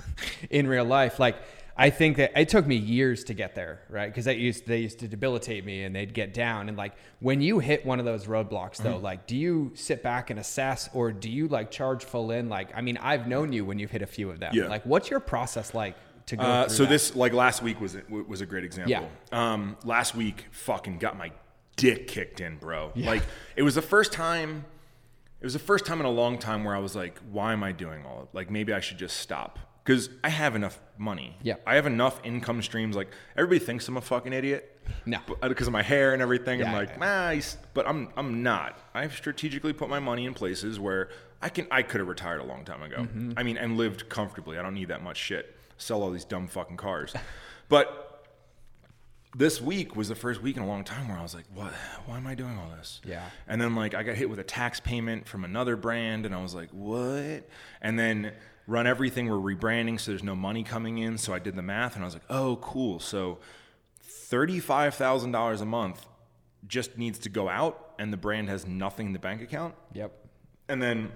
[0.50, 1.36] in real life, like
[1.76, 4.06] I think that it took me years to get there, right?
[4.06, 7.40] Because they used they used to debilitate me, and they'd get down, and like when
[7.40, 9.04] you hit one of those roadblocks, though, Mm-hmm.
[9.04, 12.48] like do you sit back and assess, or do you like charge full in?
[12.48, 14.52] Like I mean, I've known you when you've hit a few of them.
[14.54, 14.68] Yeah.
[14.68, 15.96] Like, what's your process like
[16.30, 16.42] to go?
[16.42, 16.88] Uh, so that?
[16.88, 19.08] this like last week was was a great example.
[19.32, 21.30] Um, last week, fucking got my
[21.76, 22.92] dick kicked in, bro.
[22.96, 23.22] Like
[23.56, 24.64] it was the first time.
[25.40, 27.62] It was the first time in a long time where I was like, "Why am
[27.62, 28.22] I doing all?
[28.22, 31.38] Of, like maybe I should just stop." Because I have enough money.
[31.42, 31.54] Yeah.
[31.66, 32.94] I have enough income streams.
[32.94, 34.78] Like everybody thinks I'm a fucking idiot.
[35.06, 35.18] No.
[35.40, 36.62] Because of my hair and everything.
[36.62, 37.34] I'm like, yeah.
[37.34, 37.40] nah,
[37.74, 38.78] but I'm I'm not.
[38.94, 41.08] I've strategically put my money in places where
[41.40, 42.98] I can I could have retired a long time ago.
[42.98, 43.32] Mm-hmm.
[43.36, 44.58] I mean, and lived comfortably.
[44.58, 45.56] I don't need that much shit.
[45.80, 47.14] Sell all these dumb fucking cars.
[47.68, 48.06] but
[49.36, 51.72] this week was the first week in a long time where I was like, what?
[52.06, 53.00] Why am I doing all this?
[53.04, 53.22] Yeah.
[53.46, 56.42] And then like I got hit with a tax payment from another brand, and I
[56.42, 57.48] was like, what?
[57.80, 58.32] And then
[58.66, 61.16] run everything we're rebranding, so there's no money coming in.
[61.18, 62.98] So I did the math, and I was like, oh, cool.
[62.98, 63.38] So
[64.02, 66.06] thirty-five thousand dollars a month
[66.66, 69.74] just needs to go out, and the brand has nothing in the bank account.
[69.94, 70.12] Yep.
[70.68, 71.12] And then,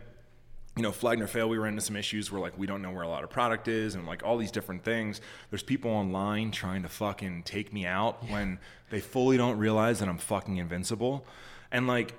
[0.76, 2.90] you know, Flag Nor Fail, we ran into some issues where like we don't know
[2.90, 5.20] where a lot of product is and like all these different things.
[5.50, 8.58] There's people online trying to fucking take me out when
[8.90, 11.24] they fully don't realize that I'm fucking invincible.
[11.70, 12.14] And like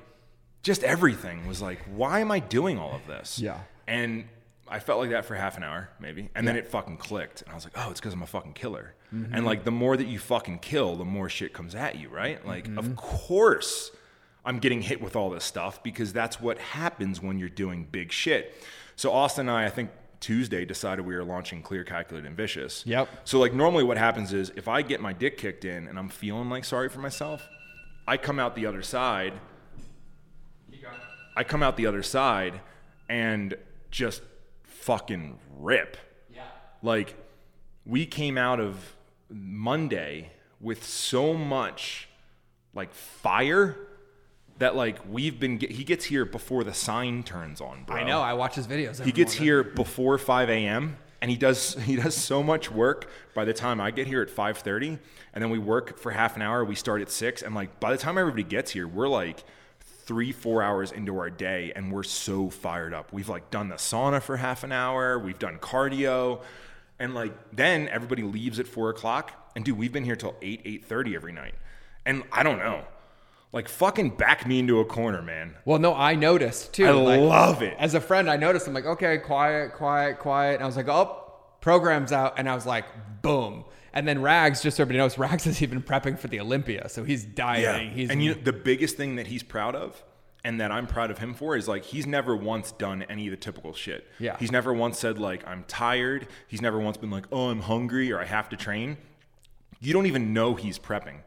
[0.63, 3.39] just everything was like, why am I doing all of this?
[3.39, 3.59] Yeah.
[3.87, 4.25] And
[4.67, 6.29] I felt like that for half an hour, maybe.
[6.33, 7.41] And then it fucking clicked.
[7.41, 8.95] And I was like, oh, it's because I'm a fucking killer.
[9.13, 9.35] Mm-hmm.
[9.35, 12.43] And like the more that you fucking kill, the more shit comes at you, right?
[12.45, 12.93] Like, of mm-hmm.
[12.95, 13.91] course
[14.45, 18.11] I'm getting hit with all this stuff because that's what happens when you're doing big
[18.11, 18.53] shit.
[18.95, 22.83] So Austin and I, I think Tuesday decided we were launching Clear, Calculated, and Vicious.
[22.85, 23.09] Yep.
[23.25, 26.09] So like normally what happens is if I get my dick kicked in and I'm
[26.09, 27.47] feeling like sorry for myself,
[28.07, 29.33] I come out the other side.
[31.37, 32.61] I come out the other side
[33.09, 33.55] and
[33.91, 34.21] just
[34.63, 35.97] fucking rip.
[36.33, 36.43] Yeah.
[36.81, 37.15] Like
[37.85, 38.95] we came out of
[39.29, 40.31] Monday
[40.61, 42.07] with so much
[42.73, 43.77] like fire
[44.57, 48.21] that like we've been he gets here before the sign turns on bro I know.
[48.21, 49.03] I watch his videos.
[49.03, 53.45] he gets here before 5 a.m and he does he does so much work by
[53.45, 54.99] the time i get here at 5.30
[55.33, 57.91] and then we work for half an hour we start at 6 and like by
[57.91, 59.43] the time everybody gets here we're like
[59.79, 63.75] three four hours into our day and we're so fired up we've like done the
[63.75, 66.41] sauna for half an hour we've done cardio
[66.99, 70.63] and like then everybody leaves at 4 o'clock and dude we've been here till 8
[70.87, 71.55] 8.30 every night
[72.05, 72.83] and i don't know
[73.55, 76.85] like fucking back me into a corner man Well, no, I noticed too.
[76.85, 77.75] I like, love it.
[77.79, 78.67] As a friend, I noticed.
[78.67, 80.55] I'm like, okay, quiet, quiet, quiet.
[80.55, 82.37] And I was like, oh, program's out.
[82.37, 82.85] And I was like,
[83.21, 83.63] boom.
[83.93, 87.05] And then Rags, just so everybody knows, Rags is even prepping for the Olympia, so
[87.05, 87.91] he's dieting.
[87.91, 90.03] He's and you know, the biggest thing that he's proud of
[90.43, 93.31] and that I'm proud of him for is like he's never once done any of
[93.31, 94.05] the typical shit.
[94.19, 94.37] Yeah.
[94.37, 96.27] He's never once said like I'm tired.
[96.47, 98.97] He's never once been like, "Oh, I'm hungry" or "I have to train."
[99.79, 101.19] You don't even know he's prepping.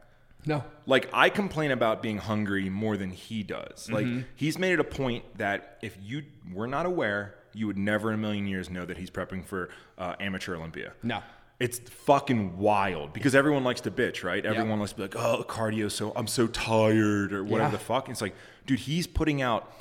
[0.46, 3.90] No, Like I complain about being hungry more than he does.
[3.90, 4.20] Like Mm-hmm.
[4.37, 6.22] he's made it a point that if you
[6.53, 9.68] were not aware, you would never in a million years know that he's prepping for
[9.98, 10.92] uh, amateur Olympia.
[11.03, 11.22] no.
[11.61, 14.46] It's fucking wild because everyone likes to bitch, right?
[14.46, 17.70] Everyone likes to be like, "Oh, cardio, so I'm so tired," or whatever Yeah.
[17.72, 18.09] the fuck.
[18.09, 19.72] It's like, dude, he's putting out.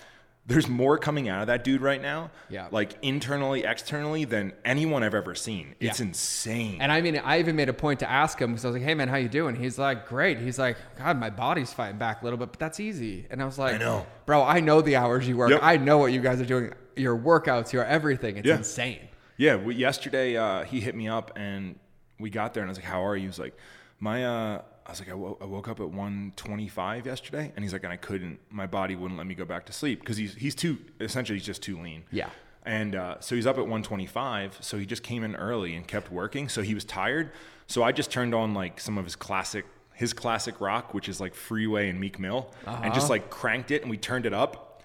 [0.47, 2.67] There's more coming out of that dude right now, Yeah.
[2.71, 5.75] like internally, externally, than anyone I've ever seen.
[5.81, 6.05] It's Yeah.
[6.07, 6.77] insane.
[6.81, 8.83] And I mean, I even made a point to ask him because I was like,
[8.83, 12.21] "Hey, man, how you doing?" He's like, "Great." He's like, "God, my body's fighting back
[12.21, 14.07] a little bit, but that's easy." And I was like, I know.
[14.25, 14.41] bro.
[14.41, 15.49] I know the hours you work.
[15.49, 15.59] Yep.
[15.61, 16.71] I know what you guys are doing.
[16.95, 18.37] Your workouts, your everything.
[18.37, 18.55] It's Yeah.
[18.57, 18.99] insane.
[19.35, 21.77] Yeah, we, yesterday uh, he hit me up and
[22.19, 23.55] we got there and I was like, "How are you?" He was like,
[23.99, 27.91] "My," uh, I was like, I, woke up at 1:25 yesterday," and he's like, "And
[27.91, 28.39] I couldn't.
[28.49, 31.45] My body wouldn't let me go back to sleep because he's he's too essentially he's
[31.45, 32.29] just too lean." Yeah.
[32.65, 34.57] And uh, so he's up at 125.
[34.61, 36.49] So he just came in early and kept working.
[36.49, 37.31] So he was tired.
[37.67, 41.19] So I just turned on like some of his classic his classic rock, which is
[41.19, 44.83] like Freeway and Meek Mill, and just like cranked it and we turned it up.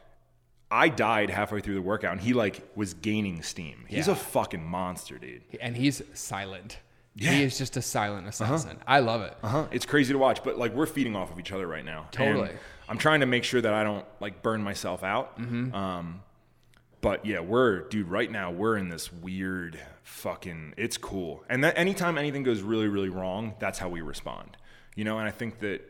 [0.70, 3.84] I died halfway through the workout, and he like was gaining steam.
[3.88, 4.14] He's Yeah.
[4.14, 5.42] a fucking monster, dude.
[5.60, 6.78] And he's silent.
[7.14, 7.32] Yeah.
[7.32, 8.78] He is just a silent assassin.
[8.86, 9.36] I love it.
[9.42, 9.66] Uh huh.
[9.70, 12.06] It's crazy to watch, but like we're feeding off of each other right now.
[12.10, 12.48] Totally.
[12.50, 15.38] And I'm trying to make sure that I don't like burn myself out.
[15.38, 15.74] Mm-hmm.
[15.74, 16.22] Um,
[17.02, 18.08] but yeah, we're dude.
[18.08, 20.74] Right now, we're in this weird fucking.
[20.76, 24.56] It's cool, and that anytime anything goes really, really wrong, that's how we respond.
[24.94, 25.80] You know, and I think that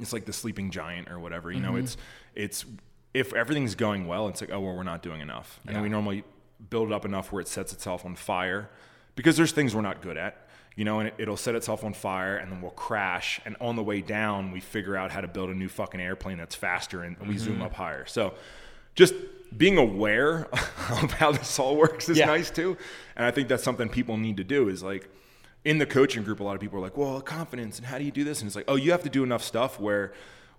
[0.00, 1.52] it's like the sleeping giant or whatever.
[1.52, 1.84] You know, Mm-hmm.
[1.84, 1.96] it's
[2.34, 2.64] it's
[3.14, 5.84] if everything's going well, it's like oh well, we're not doing enough, and then Yeah.
[5.84, 6.24] we normally
[6.68, 8.70] build it up enough where it sets itself on fire
[9.20, 10.46] because there's things we're not good at.
[10.76, 13.38] You know, and it, it'll set itself on fire, and then we'll crash.
[13.44, 16.38] And on the way down, we figure out how to build a new fucking airplane
[16.38, 17.44] that's faster, and, and we Mm-hmm.
[17.44, 18.06] zoom up higher.
[18.06, 18.32] So,
[18.94, 19.12] just
[19.54, 20.48] being aware
[21.02, 22.26] of how this all works is Yeah.
[22.26, 22.78] nice too.
[23.16, 24.68] And I think that's something people need to do.
[24.68, 25.10] Is like
[25.64, 28.04] in the coaching group, a lot of people are like, "Well, confidence, and how do
[28.04, 30.12] you do this?" And it's like, "Oh, you have to do enough stuff where."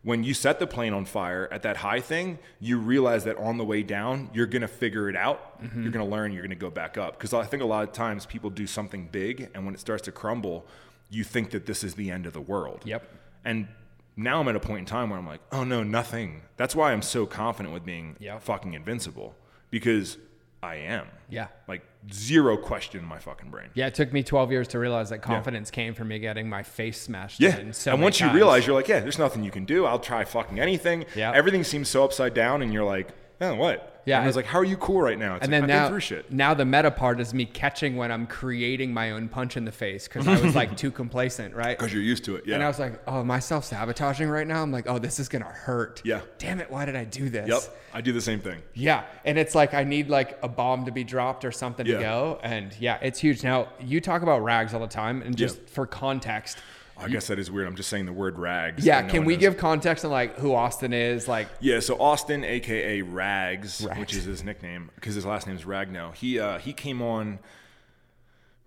[0.04, 3.58] When you set the plane on fire at that high thing, you realize that on
[3.58, 5.62] the way down, you're gonna figure it out.
[5.62, 5.84] Mm-hmm.
[5.84, 6.32] You're gonna learn.
[6.32, 7.18] You're gonna go back up.
[7.18, 10.02] Because I think a lot of times people do something big, and when it starts
[10.04, 10.66] to crumble,
[11.12, 12.82] you think that this is the end of the world.
[12.86, 13.04] Yep.
[13.46, 13.68] And
[14.16, 16.42] now I'm at a point in time where I'm like, oh no, nothing.
[16.58, 18.42] That's why I'm so confident with being Yep.
[18.42, 19.36] fucking invincible
[19.70, 20.18] because
[20.64, 21.08] I am.
[21.30, 21.48] Yeah.
[21.68, 21.82] Like
[22.14, 23.70] zero question in my fucking brain.
[23.74, 26.62] Yeah, it took me 12 years to realize that confidence came from me getting my
[26.64, 27.58] face smashed Yeah.
[27.58, 27.74] in.
[27.74, 28.36] So and once you times.
[28.36, 29.86] realize, you're like, yeah, there's nothing you can do.
[29.86, 31.06] I'll try fucking anything.
[31.16, 31.32] Yeah.
[31.34, 33.91] Everything seems so upside down, and you're like, oh, what?
[34.06, 35.36] Yeah, And I was like, how are you cool right now?
[35.36, 36.32] It's and like, then now, through shit.
[36.32, 39.72] now the meta part is me catching when I'm creating my own punch in the
[39.72, 41.78] face because I was like too complacent, right?
[41.78, 42.46] Because you're used to it.
[42.48, 42.56] Yeah.
[42.56, 44.64] And I was like, oh, am I self sabotaging right now?
[44.64, 46.02] I'm like, oh, this is gonna hurt.
[46.04, 46.22] Yeah.
[46.40, 47.48] Damn it, why did I do this?
[47.48, 47.62] yep.
[47.94, 48.62] I do the same thing.
[48.74, 51.98] Yeah, and it's like I need like a bomb to be dropped or something Yeah.
[51.98, 53.44] to go, and yeah, it's huge.
[53.44, 55.64] Now you talk about rags all the time, and just Yeah.
[55.68, 56.58] for context,
[56.98, 57.68] I guess that is weird.
[57.68, 58.86] I'm just saying the word rags.
[58.86, 61.28] yeah, and no can we give context on like who Austin is?
[61.28, 64.00] Like, Yeah, so Austin, aka Rags, Rags.
[64.00, 66.14] which is his nickname, because his last name is Ragno.
[66.14, 67.40] He uh, he came on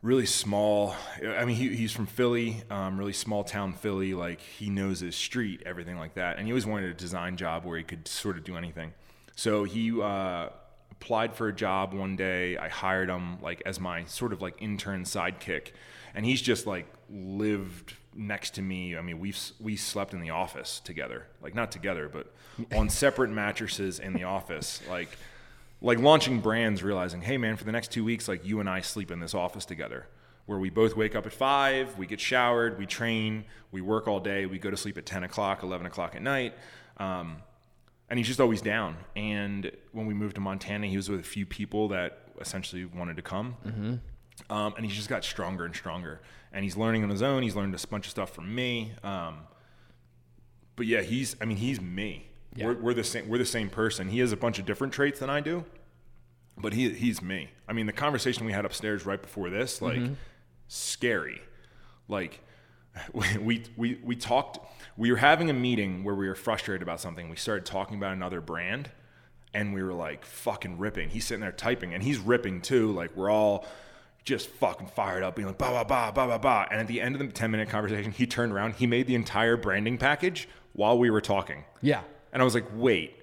[0.02, 0.94] really small.
[1.26, 4.14] I mean, he, he's from Philly, um, really small town Philly.
[4.14, 6.37] Like he knows his street, everything like that.
[6.37, 8.92] And he always wanted a design job where he could sort of do anything.
[9.37, 10.50] So he uh,
[10.90, 12.56] applied for a job one day.
[12.56, 15.68] I hired him like as my sort of like intern sidekick,
[16.14, 18.96] and he's just like lived next to me.
[18.96, 22.33] I mean, we've we slept in the office together, like not together, but
[22.77, 25.16] on separate mattresses in the office, like
[25.81, 28.81] like launching brands, realizing, hey man, for the next two weeks, like you and I
[28.81, 30.07] sleep in this office together,
[30.46, 34.20] where we both wake up at five, we get showered, we train, we work all
[34.20, 36.55] day, we go to sleep at ten o'clock, eleven o'clock at night.
[36.98, 37.38] Um,
[38.11, 38.96] and he's just always down.
[39.16, 43.16] And when we moved to Montana, he was with a few people that essentially wanted
[43.16, 43.57] to come.
[44.51, 46.20] Um, and he's just got stronger and stronger.
[46.53, 47.42] And he's learning on his own.
[47.42, 48.92] He's learned a bunch of stuff from me.
[49.03, 49.38] Um,
[50.77, 51.37] but yeah, he's.
[51.40, 52.29] I mean, he's me.
[52.55, 52.66] Yeah.
[52.66, 53.29] We're, we're the same.
[53.29, 54.09] We're the same person.
[54.09, 55.64] He has a bunch of different traits than I do,
[56.57, 57.51] but he he's me.
[57.68, 59.97] I mean, the conversation we had upstairs right before this, like,
[60.68, 61.40] scary.
[62.09, 62.40] Like,
[63.12, 64.59] we we we talked.
[64.97, 67.29] We were having a meeting where we were frustrated about something.
[67.29, 68.90] We started talking about another brand,
[69.53, 71.11] and we were like fucking ripping.
[71.11, 72.92] He's sitting there typing, and he's ripping too.
[72.92, 73.66] Like we're all
[74.24, 76.66] just fucking fired up, being like ba ba ba ba ba ba.
[76.70, 78.74] And at the end of the ten minute conversation, he turned around.
[78.74, 81.64] He made the entire branding package while we were talking.
[81.82, 82.00] Yeah.
[82.32, 83.14] And I was like, wait,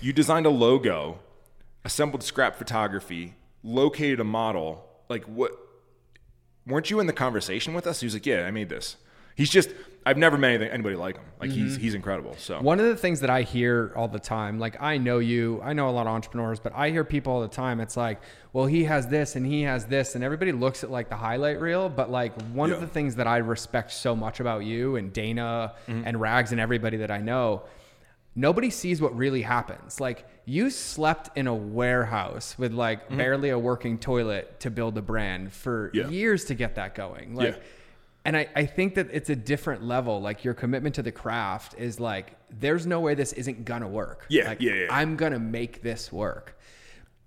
[0.00, 1.18] you designed a logo,
[1.84, 4.84] assembled scrap photography, located a model.
[5.08, 5.52] Like, what?
[6.66, 8.00] Weren't you in the conversation with us?
[8.00, 8.96] He was like, yeah, I made this.
[9.34, 9.70] He's just,
[10.08, 11.24] I've never met anything, anybody like him.
[11.40, 12.34] Like, he's he's incredible.
[12.38, 15.60] So, One of the things that I hear all the time, like I know you,
[15.62, 17.80] I know a lot of entrepreneurs, but I hear people all the time.
[17.80, 18.20] It's like,
[18.52, 21.60] well, he has this and he has this, and everybody looks at like the highlight
[21.60, 21.88] reel.
[21.88, 25.74] But like one of the things that I respect so much about you and Dana
[25.86, 26.02] Mm-hmm.
[26.06, 27.62] and Rags and everybody that I know,
[28.34, 30.00] nobody sees what really happens.
[30.00, 35.02] Like you slept in a warehouse with like barely a working toilet to build a
[35.02, 35.96] brand for Mm-hmm.
[35.98, 36.08] Yeah.
[36.08, 37.34] years to get that going.
[37.34, 37.62] Like Yeah.
[38.28, 40.20] And I, I think that it's a different level.
[40.20, 44.26] Like your commitment to the craft is like, there's no way this isn't gonna work.
[44.28, 44.86] Yeah, Like, yeah, yeah.
[44.90, 46.54] I'm gonna make this work.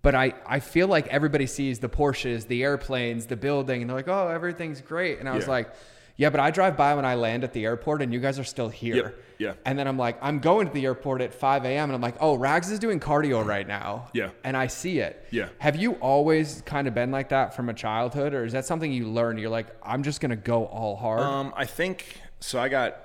[0.04, 3.98] But I, I feel like everybody sees the Porsches, the airplanes, the building, and they're
[3.98, 5.18] like, oh, everything's great.
[5.18, 5.74] And I was like,
[6.18, 8.44] yeah, but I drive by when I land at the airport and you guys are
[8.44, 8.96] still here.
[8.96, 9.54] Yep, yeah.
[9.66, 11.90] And then I'm like, I'm going to the airport at 5 a.m.
[11.90, 14.10] and I'm like, oh, Rags is doing cardio right now.
[14.14, 14.30] Yeah.
[14.44, 15.26] And I see it.
[15.32, 15.50] Yeah.
[15.58, 18.92] Have you always kind of been like that from a childhood, or is that something
[18.92, 19.40] you learned?
[19.40, 21.22] You're like, I'm just gonna go all hard.
[21.22, 22.60] Um, I think so.
[22.60, 22.98] I got,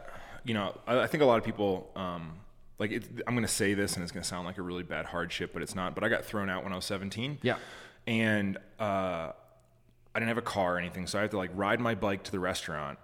[0.44, 2.40] you know, I, I think a lot of people, um,
[2.78, 4.82] like, it, I'm going to say this and it's going to sound like a really
[4.82, 5.94] bad hardship, but it's not.
[5.94, 7.38] But I got thrown out when I was 17.
[7.42, 7.56] Yeah.
[8.06, 9.32] And uh,
[10.16, 12.22] I didn't have a car or anything, so I had to like ride my bike
[12.22, 12.98] to the restaurant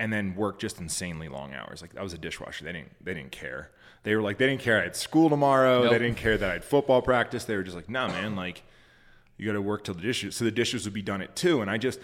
[0.00, 1.80] and then work just insanely long hours.
[1.80, 2.64] Like I was a dishwasher.
[2.64, 2.90] They didn't.
[3.00, 3.70] They didn't care.
[4.02, 5.82] They were like, they didn't care I had school tomorrow.
[5.82, 5.92] Nope.
[5.92, 7.44] They didn't care that I had football practice.
[7.44, 8.64] They were just like, nah, man, like
[9.36, 10.34] you got to work till the dishes.
[10.34, 11.60] So the dishes would be done at two.
[11.60, 12.00] And I just,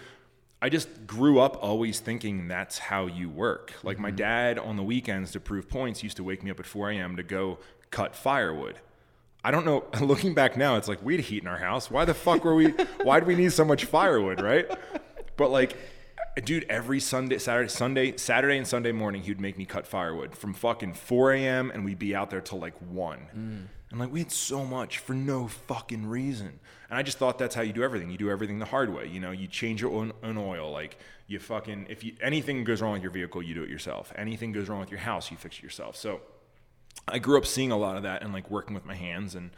[0.61, 3.73] I just grew up always thinking that's how you work.
[3.83, 4.15] Like my mm-hmm.
[4.15, 7.17] dad on the weekends to prove points used to wake me up at 4 a.m.
[7.17, 7.59] to go
[7.91, 8.79] cut firewood.
[9.43, 9.83] I don't know.
[10.01, 11.91] Looking back now, it's like we had heat in our house.
[11.91, 12.67] Why the fuck were we?
[13.03, 14.65] why did we need so much firewood, right?
[15.35, 15.75] But like,
[16.43, 20.53] dude, every Sunday, Saturday, Sunday, Saturday and Sunday morning, he'd make me cut firewood from
[20.53, 21.71] fucking 4 a.m.
[21.71, 23.27] and we'd be out there till like one.
[23.35, 23.67] Mm.
[23.91, 26.59] And like we had so much for no fucking reason.
[26.89, 28.09] And I just thought that's how you do everything.
[28.09, 29.07] You do everything the hard way.
[29.07, 30.71] You know, you change your own, own oil.
[30.71, 34.11] Like you fucking if you anything goes wrong with your vehicle, you do it yourself.
[34.15, 35.95] Anything goes wrong with your house, you fix it yourself.
[35.95, 36.21] So
[37.07, 39.51] I grew up seeing a lot of that and like working with my hands and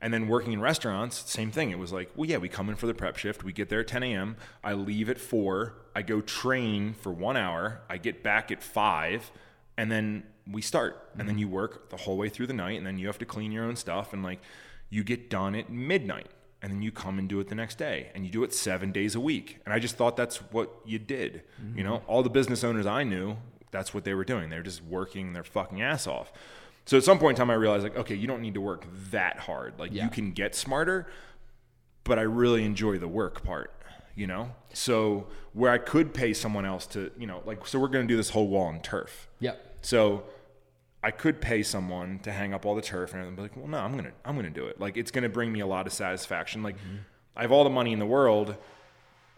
[0.00, 1.70] and then working in restaurants, same thing.
[1.70, 3.42] It was like, well, yeah, we come in for the prep shift.
[3.42, 4.36] We get there at 10 a.m.
[4.62, 5.74] I leave at four.
[5.94, 7.80] I go train for one hour.
[7.90, 9.32] I get back at five,
[9.76, 11.10] and then we start.
[11.18, 11.38] And then mm-hmm.
[11.38, 13.64] you work the whole way through the night, and then you have to clean your
[13.64, 14.12] own stuff.
[14.12, 14.40] And like,
[14.88, 16.28] you get done at midnight,
[16.62, 18.92] and then you come and do it the next day, and you do it seven
[18.92, 19.58] days a week.
[19.64, 21.42] And I just thought that's what you did.
[21.58, 21.82] You mm-hmm.
[21.82, 23.36] know, all the business owners I knew,
[23.72, 24.48] that's what they were doing.
[24.48, 26.32] They're just working their fucking ass off.
[26.88, 28.86] So at some point in time, I realized like, okay, you don't need to work
[29.10, 29.74] that hard.
[29.78, 30.04] Like Yeah.
[30.04, 31.06] you can get smarter,
[32.02, 33.74] but I really enjoy the work part.
[34.14, 37.88] You know, so where I could pay someone else to, you know, like, so we're
[37.88, 39.28] going to do this whole wall in turf.
[39.38, 39.76] Yep.
[39.82, 40.24] So
[41.04, 43.78] I could pay someone to hang up all the turf and be like, well, no,
[43.78, 44.80] I'm gonna I'm gonna do it.
[44.80, 46.62] Like it's gonna bring me a lot of satisfaction.
[46.62, 46.96] Like mm-hmm.
[47.36, 48.56] I have all the money in the world,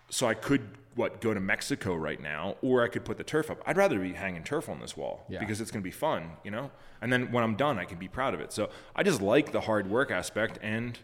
[0.08, 0.62] so I could
[0.96, 3.62] what go to Mexico right now, or I could put the turf up.
[3.64, 5.38] I'd rather be hanging turf on this wall Yeah.
[5.38, 6.70] because it's gonna be fun, you know.
[7.00, 8.52] And then when I'm done, I can be proud of it.
[8.52, 10.98] So I just like the hard work aspect, and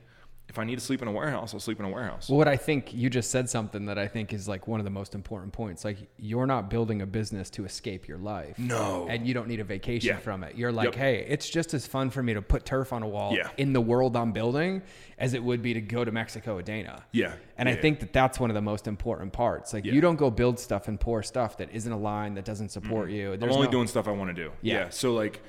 [0.56, 2.30] if I need to sleep in a warehouse, I'll sleep in a warehouse.
[2.30, 4.84] Well, what I think you just said something that I think is like one of
[4.84, 5.84] the most important points.
[5.84, 8.58] Like you're not building a business to escape your life.
[8.58, 9.06] No.
[9.10, 10.16] And you don't need a vacation Yeah.
[10.16, 10.56] from it.
[10.56, 10.94] You're like, Yep.
[10.94, 13.50] hey, it's just as fun for me to put turf on a wall Yeah.
[13.58, 14.80] in the world I'm building
[15.18, 17.04] as it would be to go to Mexico with Dana.
[17.12, 17.34] Yeah.
[17.58, 17.80] And I Yeah.
[17.82, 19.74] think that that's one of the most important parts.
[19.74, 23.10] Like you don't go build stuff and pour stuff that isn't aligned, that doesn't support
[23.10, 23.34] you.
[23.34, 24.52] I'm There's only no- doing stuff I want to do.
[24.62, 24.88] Yeah.
[24.88, 25.42] So like,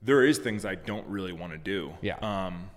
[0.00, 1.92] there is things I don't really want to do.
[2.00, 2.16] Yeah.
[2.22, 2.70] Um,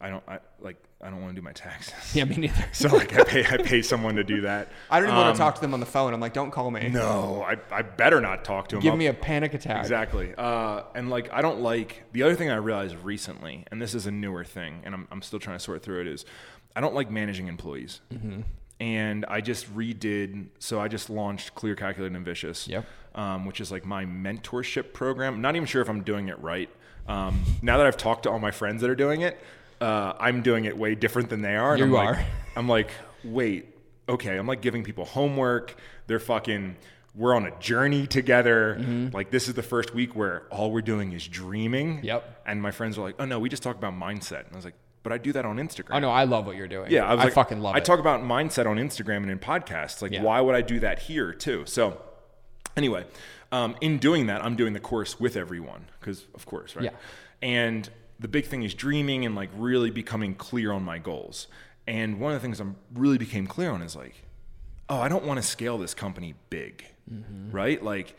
[0.00, 0.22] I don't.
[0.28, 1.94] I like I don't want to do my taxes.
[2.12, 2.64] Yeah, me neither.
[2.72, 4.68] So like I pay I pay someone to do that.
[4.90, 6.12] I don't even want Um, to talk to them on the phone.
[6.12, 6.88] I'm like, don't call me.
[6.88, 8.82] No, I, I better not talk to them.
[8.82, 9.80] Give I'll- me a panic attack.
[9.82, 10.34] Exactly.
[10.36, 14.06] Uh, and like, I don't like the other thing I realized recently, and this is
[14.06, 16.24] a newer thing, and I'm, I'm still trying to sort through it, is
[16.74, 18.00] I don't like managing employees.
[18.12, 18.40] Mm-hmm.
[18.80, 22.86] And I just redid, so I just launched Clear, Calculated, and Vicious, Yep.
[23.14, 25.34] um, which is like my mentorship program.
[25.34, 26.70] I'm not even sure if I'm doing it right.
[27.08, 29.40] Um, now that I've talked to all my friends that are doing it,
[29.80, 31.72] uh, I'm doing it way different than they are.
[31.74, 32.24] And You I'm like, are.
[32.56, 32.90] I'm like,
[33.24, 33.66] wait,
[34.08, 34.36] okay.
[34.36, 35.76] I'm like giving people homework.
[36.06, 36.76] They're fucking.
[37.14, 38.76] We're on a journey together.
[38.78, 39.14] Mm-hmm.
[39.14, 42.00] Like this is the first week where all we're doing is dreaming.
[42.04, 42.42] Yep.
[42.46, 44.44] And my friends are like, oh no, we just talk about mindset.
[44.46, 45.92] And I was like, but I do that on Instagram.
[45.96, 46.92] Oh no, I love what you're doing.
[46.92, 47.84] Yeah, I, was like, fucking love I it.
[47.84, 50.00] talk about mindset on Instagram and in podcasts.
[50.02, 50.22] Like, Yeah.
[50.22, 51.64] why would I do that here too?
[51.66, 52.00] So,
[52.76, 53.04] anyway,
[53.50, 56.84] um, in doing that, I'm doing the course with everyone because, of course, right?
[56.84, 56.90] Yeah.
[57.42, 57.88] And
[58.18, 61.46] the big thing is dreaming and like really becoming clear on my goals.
[61.86, 64.14] And one of the things I'm really became clear on is like,
[64.88, 67.52] oh, I don't want to scale this company big, Mm-hmm.
[67.52, 67.82] right?
[67.82, 68.14] Like,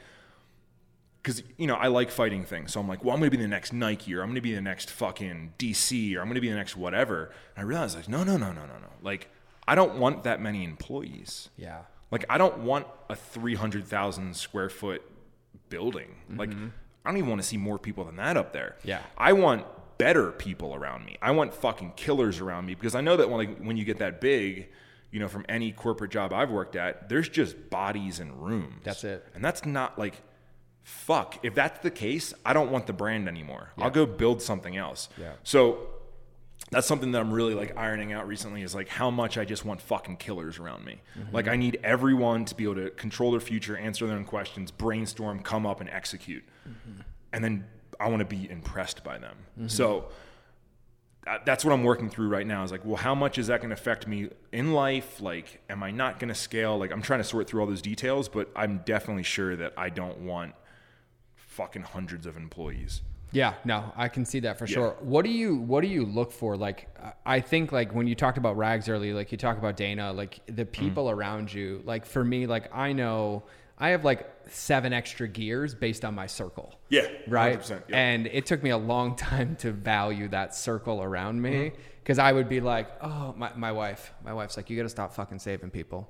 [1.22, 3.48] because you know I like fighting things, so I'm like, well, I'm gonna be the
[3.48, 6.56] next Nike, or I'm gonna be the next fucking DC, or I'm gonna be the
[6.56, 7.26] next whatever.
[7.56, 8.88] And I realized like, no, no, no, no, no, no.
[9.04, 9.30] Like,
[9.68, 11.50] I don't want that many employees.
[11.58, 11.82] Yeah.
[12.10, 15.04] Like, I don't want a 300,000 square foot
[15.70, 16.16] building.
[16.36, 16.50] Like,
[17.06, 18.78] I don't even want to see more people than that up there.
[18.84, 19.02] Yeah.
[19.18, 19.66] I want
[20.00, 21.18] better people around me.
[21.22, 24.00] I want fucking killers around me because I know that when like when you get
[24.00, 24.70] that big,
[25.12, 28.82] you know, from any corporate job I've worked at, there's just bodies and rooms.
[28.84, 29.28] That's it.
[29.36, 30.24] And that's not like
[30.82, 31.38] fuck.
[31.44, 33.74] If that's the case, I don't want the brand anymore.
[33.78, 35.10] I'll go build something else.
[35.20, 35.34] Yeah.
[35.44, 35.90] So
[36.72, 39.66] that's something that I'm really like ironing out recently is like how much I just
[39.66, 41.02] want fucking killers around me.
[41.18, 41.36] Mm-hmm.
[41.36, 44.72] Like I need everyone to be able to control their future, answer their own questions,
[44.72, 46.44] brainstorm, come up and execute.
[46.68, 47.02] Mm-hmm.
[47.34, 47.66] And then
[48.00, 49.36] I want to be impressed by them.
[49.68, 50.10] So
[51.26, 53.60] that- that's what I'm working through right now is like, well, how much is that
[53.60, 55.20] going to affect me in life?
[55.22, 56.78] Like, am I not going to scale?
[56.78, 59.90] Like, I'm trying to sort through all those details, but I'm definitely sure that I
[59.90, 60.56] don't want
[61.36, 63.02] fucking hundreds of employees.
[63.32, 64.96] Yeah, no, I can see that for sure.
[65.02, 66.58] What do you what do you look for?
[66.58, 66.88] Like,
[67.28, 70.40] I think like when you talked about rags earlier, like you talk about Dana, like
[70.48, 70.72] the Mm.
[70.72, 71.84] people around you.
[71.86, 73.44] Like for me, like I know
[73.80, 76.76] I have like seven extra gears based on my circle.
[76.90, 77.60] Yeah, right.
[77.60, 77.98] 100%, yeah.
[77.98, 81.76] And it took me a long time to value that circle around me Mm-hmm.
[82.04, 84.90] because I would be like, oh, my my wife, my wife's like, you got to
[84.90, 86.10] stop fucking saving people.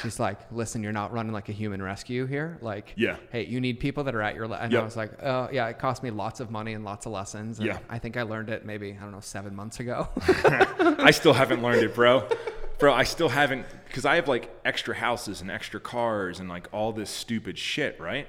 [0.00, 2.56] She's like, listen, you're not running like a human rescue here.
[2.62, 3.16] Like, Yeah.
[3.30, 4.48] hey, you need people that are at your.
[4.48, 4.56] Le-.
[4.56, 4.80] And Yep.
[4.80, 7.58] I was like, oh yeah, it cost me lots of money and lots of lessons.
[7.58, 7.78] And Yeah.
[7.90, 10.08] I think I learned it maybe I don't know seven months ago.
[10.26, 12.26] I still haven't learned it, bro.
[12.78, 16.68] Bro, I still haven't because I have like extra houses and extra cars and like
[16.72, 18.26] all this stupid shit, right?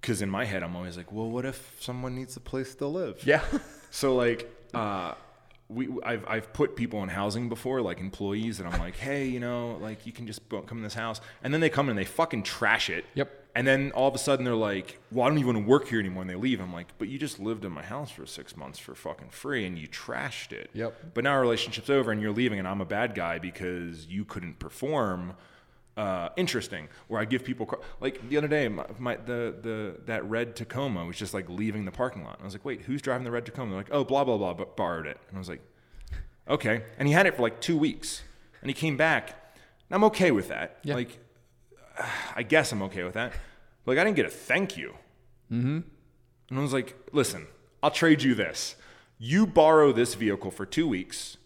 [0.00, 2.86] Because in my head, I'm always like, well, what if someone needs a place to
[2.86, 3.22] live?
[3.24, 3.42] yeah.
[3.90, 5.14] So like, uh,
[5.68, 9.40] we I've I've put people in housing before, like employees, and I'm like, hey, you
[9.40, 11.98] know, like you can just come in this house, and then they come in and
[11.98, 13.06] they fucking trash it.
[13.14, 13.45] Yep.
[13.56, 15.88] And then all of a sudden they're like, well, I don't even want to work
[15.88, 16.60] here anymore, and they leave.
[16.60, 19.64] I'm like, but you just lived in my house for six months for fucking free,
[19.64, 20.68] and you trashed it.
[20.74, 21.14] Yep.
[21.14, 24.26] But now our relationship's over, and you're leaving, and I'm a bad guy because you
[24.26, 25.36] couldn't perform.
[25.96, 26.88] Uh, interesting.
[27.08, 30.54] Where I give people car- like the other day, my, my the the that red
[30.54, 32.34] Tacoma was just like leaving the parking lot.
[32.34, 33.70] And I was like, wait, who's driving the red Tacoma?
[33.70, 35.18] They're like, oh, blah blah blah, but borrowed it.
[35.28, 35.62] And I was like,
[36.46, 36.82] okay.
[36.98, 38.20] And he had it for like two weeks,
[38.60, 39.30] and he came back.
[39.88, 40.76] And I'm okay with that.
[40.82, 40.96] Yeah.
[40.96, 41.18] Like,
[42.36, 43.32] I guess I'm okay with that.
[43.86, 44.94] Like, I didn't get a thank you.
[45.50, 45.80] Mm-hmm.
[46.50, 47.46] And I was like, listen,
[47.82, 48.76] I'll trade you this.
[49.18, 51.38] You borrow this vehicle for two weeks,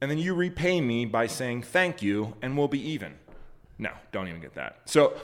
[0.00, 3.14] and then you repay me by saying thank you, and we'll be even.
[3.78, 4.80] No, don't even get that.
[4.86, 5.14] So,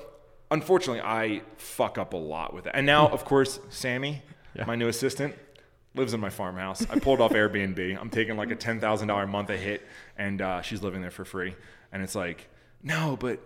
[0.50, 2.72] unfortunately, I fuck up a lot with it.
[2.74, 4.22] And now, of course, Sammy,
[4.66, 5.34] my new assistant,
[5.94, 6.86] lives in my farmhouse.
[6.90, 7.98] I pulled off Airbnb.
[8.00, 9.86] I'm taking like a ten thousand dollar a month a hit,
[10.16, 11.54] and uh, she's living there for free.
[11.92, 12.48] And it's like,
[12.82, 13.40] no, but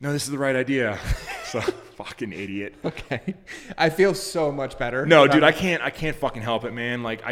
[0.00, 0.98] no, this is the right idea.
[1.52, 1.60] so
[1.96, 2.74] fucking idiot.
[2.84, 3.34] Okay.
[3.76, 5.06] I feel so much better.
[5.06, 5.82] No, dude, I can't.
[5.82, 7.02] I can't fucking help it, man.
[7.02, 7.22] Like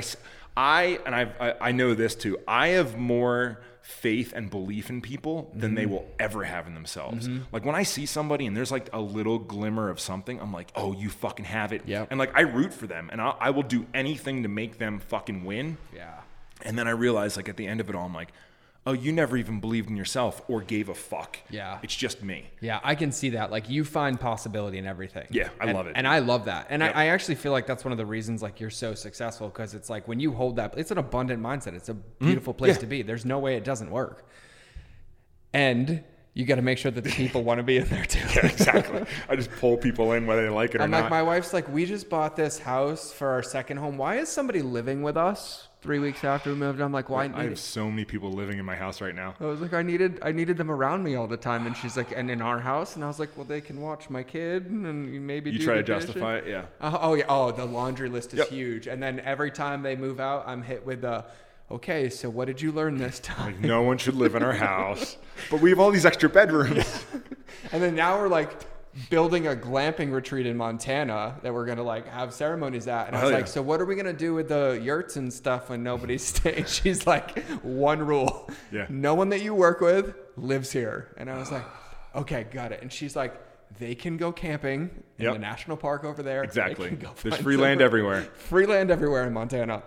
[0.57, 2.39] I, and I've, I, I know this too.
[2.49, 5.75] I have more faith and belief in people than Mm-hmm.
[5.77, 7.29] they will ever have in themselves.
[7.53, 10.73] Like when I see somebody and there's like a little glimmer of something, I'm like,
[10.75, 11.83] oh, you fucking have it.
[11.87, 12.09] Yep.
[12.11, 14.99] And like I root for them, and I, I will do anything to make them
[14.99, 15.77] fucking win.
[15.95, 16.15] Yeah.
[16.63, 18.33] And then I realize, like at the end of it all, I'm like,
[18.87, 21.39] oh, you never even believed in yourself or gave a fuck.
[21.51, 21.79] Yeah.
[21.83, 22.47] It's just me.
[22.61, 23.51] Yeah, I can see that.
[23.51, 25.27] Like you find possibility in everything.
[25.31, 25.95] Yeah, I And- love it.
[25.97, 26.69] and I love that.
[26.71, 26.95] And Yep.
[26.97, 29.75] I, I actually feel like that's one of the reasons like you're so successful because
[29.75, 31.75] it's like when you hold that, it's an abundant mindset.
[31.75, 32.77] It's a beautiful place Mm-hmm.
[32.79, 32.81] Yeah.
[32.81, 33.03] to be.
[33.03, 34.29] There's no way it doesn't work.
[35.53, 38.21] And you got to make sure that the people want to be in there too.
[38.37, 39.05] Yeah, exactly.
[39.29, 41.03] I just pull people in whether they like it or I'm not.
[41.03, 43.97] like, my wife's like, we just bought this house for our second home.
[43.97, 46.81] Why is somebody living with us three weeks after we moved.
[46.81, 47.31] I'm like, why?
[47.33, 49.37] I have so many people living in my house right now.
[49.41, 51.97] I was like, I needed, I needed them around me all the time, and she's
[51.97, 54.67] like, and in our house, and I was like, well, they can watch my kid,
[54.67, 56.65] and maybe You do try to justify it, yeah.
[56.81, 57.25] Uh, oh yeah.
[57.29, 58.49] Oh, the laundry list is Yep.
[58.49, 61.25] huge, and then every time they move out, I'm hit with the,
[61.71, 63.53] okay, so what did you learn this time?
[63.55, 65.17] Like no one should live in our house,
[65.53, 67.05] but we have all these extra bedrooms.
[67.73, 68.51] And then now we're like
[69.11, 73.09] building a glamping retreat in Montana that we're gonna like have ceremonies at.
[73.09, 75.69] And I was like, so what are we gonna do with the yurts and stuff
[75.71, 76.65] when nobody's staying?
[76.67, 78.87] She's like, one rule: Yeah.
[78.89, 81.09] no one that you work with lives here.
[81.17, 81.65] And I was like,
[82.15, 82.83] okay, got it.
[82.83, 83.35] And she's like,
[83.79, 85.33] they can go camping in Yep.
[85.35, 86.43] the national park over there.
[86.43, 86.97] Exactly.
[87.23, 88.23] There's free land everywhere.
[88.23, 89.83] Free land everywhere in Montana.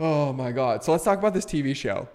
[0.00, 0.82] Oh my god!
[0.84, 2.08] So let's talk about this TV show.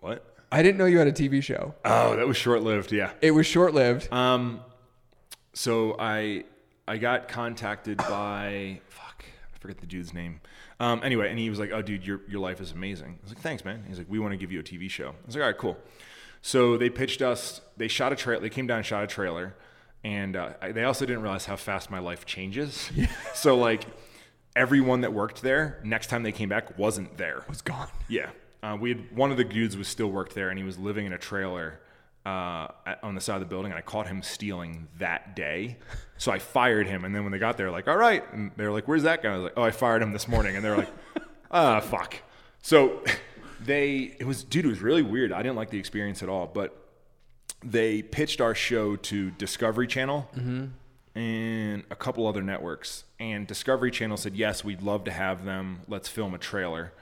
[0.00, 0.24] What?
[0.50, 1.74] I didn't know you had a TV show.
[1.84, 2.92] Oh, that was short lived.
[2.92, 3.10] Yeah.
[3.20, 4.10] It was short lived.
[4.12, 4.60] Um,
[5.54, 6.44] so I
[6.86, 9.24] I got contacted by fuck
[9.54, 10.40] I forget the dude's name.
[10.80, 13.30] Um, anyway, and he was like, "Oh, dude, your your life is amazing." I was
[13.32, 15.34] like, "Thanks, man." He's like, "We want to give you a TV show." I was
[15.36, 15.78] like, "All right, cool."
[16.42, 17.60] So they pitched us.
[17.76, 18.42] They shot a trailer.
[18.42, 19.54] They came down and shot a trailer,
[20.02, 22.90] and uh, I, they also didn't realize how fast my life changes.
[22.94, 23.06] Yeah.
[23.34, 23.86] so like,
[24.54, 27.44] everyone that worked there, next time they came back, wasn't there.
[27.48, 27.88] was gone.
[28.08, 28.30] Yeah.
[28.62, 31.06] Uh, we had one of the dudes was still worked there, and he was living
[31.06, 31.80] in a trailer
[32.24, 32.68] uh,
[33.02, 35.76] on the side of the building, and I caught him stealing that day.
[36.16, 38.64] So I fired him, and then when they got there, like, all right, and they
[38.64, 40.64] were like, "Where's that guy?" I was like, "Oh, I fired him this morning," and
[40.64, 40.90] they're like,
[41.50, 42.16] "Ah, fuck."
[42.62, 43.02] So
[43.60, 45.32] they, it was, dude, it was really weird.
[45.32, 46.76] I didn't like the experience at all, but
[47.62, 50.28] they pitched our show to Discovery Channel
[51.14, 53.04] and a couple other networks.
[53.18, 55.80] And Discovery Channel said, yes, we'd love to have them.
[55.88, 56.92] Let's film a trailer.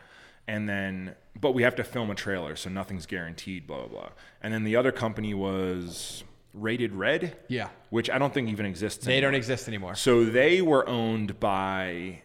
[0.49, 4.09] And then, but we have to film a trailer, so nothing's guaranteed, blah, blah, blah.
[4.43, 6.25] And then the other company was
[6.55, 7.37] Rated Red.
[7.49, 7.69] Yeah.
[7.91, 9.95] Which I don't think even exists They don't exist anymore.
[9.95, 12.23] So they were owned by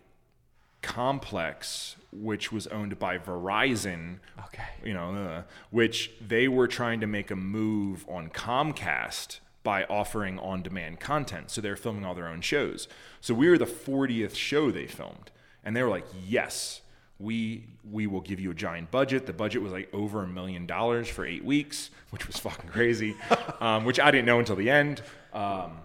[0.81, 4.19] Complex, which was owned by Verizon.
[4.45, 4.63] Okay.
[4.83, 10.39] You know, uh, which they were trying to make a move on Comcast by offering
[10.39, 11.51] on demand content.
[11.51, 12.87] So they're filming all their own shows.
[13.19, 15.31] So we were the 40th show they filmed.
[15.63, 16.81] And they were like, yes,
[17.19, 19.25] we we will give you a giant budget.
[19.25, 23.15] The budget was like over a million dollars for eight weeks, which was fucking crazy,
[23.59, 25.01] um, which I didn't know until the end.
[25.33, 25.79] Um,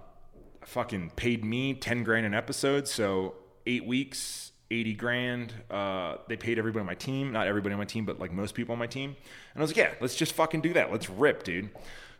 [0.64, 2.88] fucking paid me 10 grand an episode.
[2.88, 3.34] So
[3.66, 5.54] eight weeks, 80 grand.
[5.70, 8.54] Uh, they paid everybody on my team, not everybody on my team, but like most
[8.54, 9.10] people on my team.
[9.54, 10.90] And I was like, yeah, let's just fucking do that.
[10.90, 11.70] Let's rip, dude.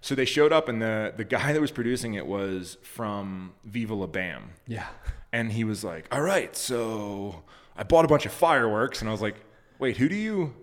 [0.01, 3.95] So they showed up, and the, the guy that was producing it was from Viva
[3.95, 4.51] La Bam.
[4.67, 4.89] Yeah.
[5.33, 7.45] And he was like, all right, so
[7.77, 9.01] I bought a bunch of fireworks.
[9.01, 9.37] And I was like,
[9.79, 10.55] wait, who do you,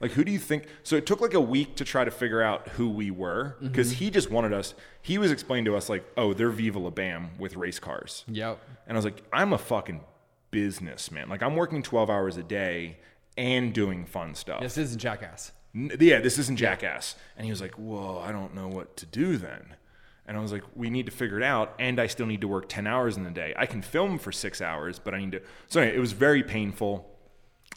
[0.00, 0.66] like, who do you think?
[0.82, 3.92] So it took like a week to try to figure out who we were because
[3.92, 7.30] he just wanted us, he was explaining to us, like, oh, they're Viva La Bam
[7.38, 8.24] with race cars.
[8.28, 8.58] Yep.
[8.86, 10.02] And I was like, I'm a fucking
[10.50, 11.28] businessman.
[11.28, 12.98] Like, I'm working 12 hours a day
[13.36, 14.60] and doing fun stuff.
[14.60, 15.52] This isn't Jackass.
[15.74, 17.14] Yeah, this isn't Jackass.
[17.36, 19.74] And he was like, whoa, I don't know what to do then.
[20.28, 21.74] And I was like, we need to figure it out.
[21.80, 23.54] And I still need to work 10 hours in the day.
[23.56, 25.42] I can film for six hours, but I need to.
[25.68, 27.08] So anyway, it was very painful.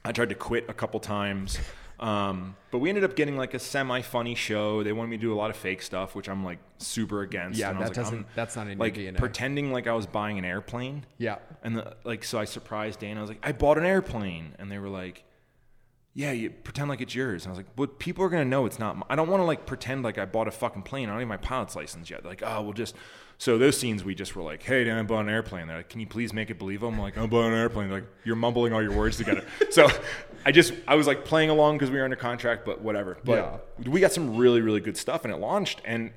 [0.06, 1.58] I tried to quit a couple times.
[2.00, 4.82] Um, but we ended up getting like a semi funny show.
[4.84, 7.60] They wanted me to do a lot of fake stuff, which I'm like super against.
[7.60, 9.18] Yeah, and I was that like, doesn't- I'm- that's not in like DNA.
[9.18, 11.06] pretending like I was buying an airplane.
[11.20, 11.38] Yeah.
[11.64, 13.18] And the, like, so I surprised Dan.
[13.18, 15.24] I was like, I bought an airplane, and they were like,
[16.14, 17.46] Yeah, you pretend like it's yours.
[17.46, 19.06] And I was like, But people are gonna know it's not.
[19.10, 21.08] I don't want to like pretend like I bought a fucking plane.
[21.08, 22.24] I don't have my pilot's license yet.
[22.24, 22.96] They're like, oh, we'll just.
[23.38, 25.68] So those scenes, we just were like, Hey, Dan, I bought an airplane.
[25.68, 26.90] They're like, Can you please make it believable?
[26.90, 27.90] I'm like, I bought an airplane.
[27.90, 29.46] They're like, you're mumbling all your words together.
[29.72, 29.88] so
[30.46, 33.18] I just, I was like playing along because we were under contract, but whatever.
[33.24, 36.12] But we got some really, really good stuff, and it launched, and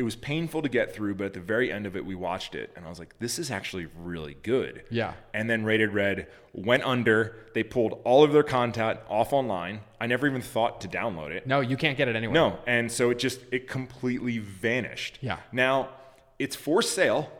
[0.00, 2.54] it was painful to get through, but at the very end of it, we watched
[2.54, 5.12] it, and I was like, "This is actually really good." Yeah.
[5.34, 7.36] And then Rated Red went under.
[7.52, 9.80] They pulled all of their content off online.
[10.00, 11.46] I never even thought to download it.
[11.46, 12.32] No, you can't get it anywhere.
[12.32, 15.18] No, and so it just it completely vanished.
[15.20, 15.36] Yeah.
[15.52, 15.90] Now
[16.38, 17.30] it's for sale.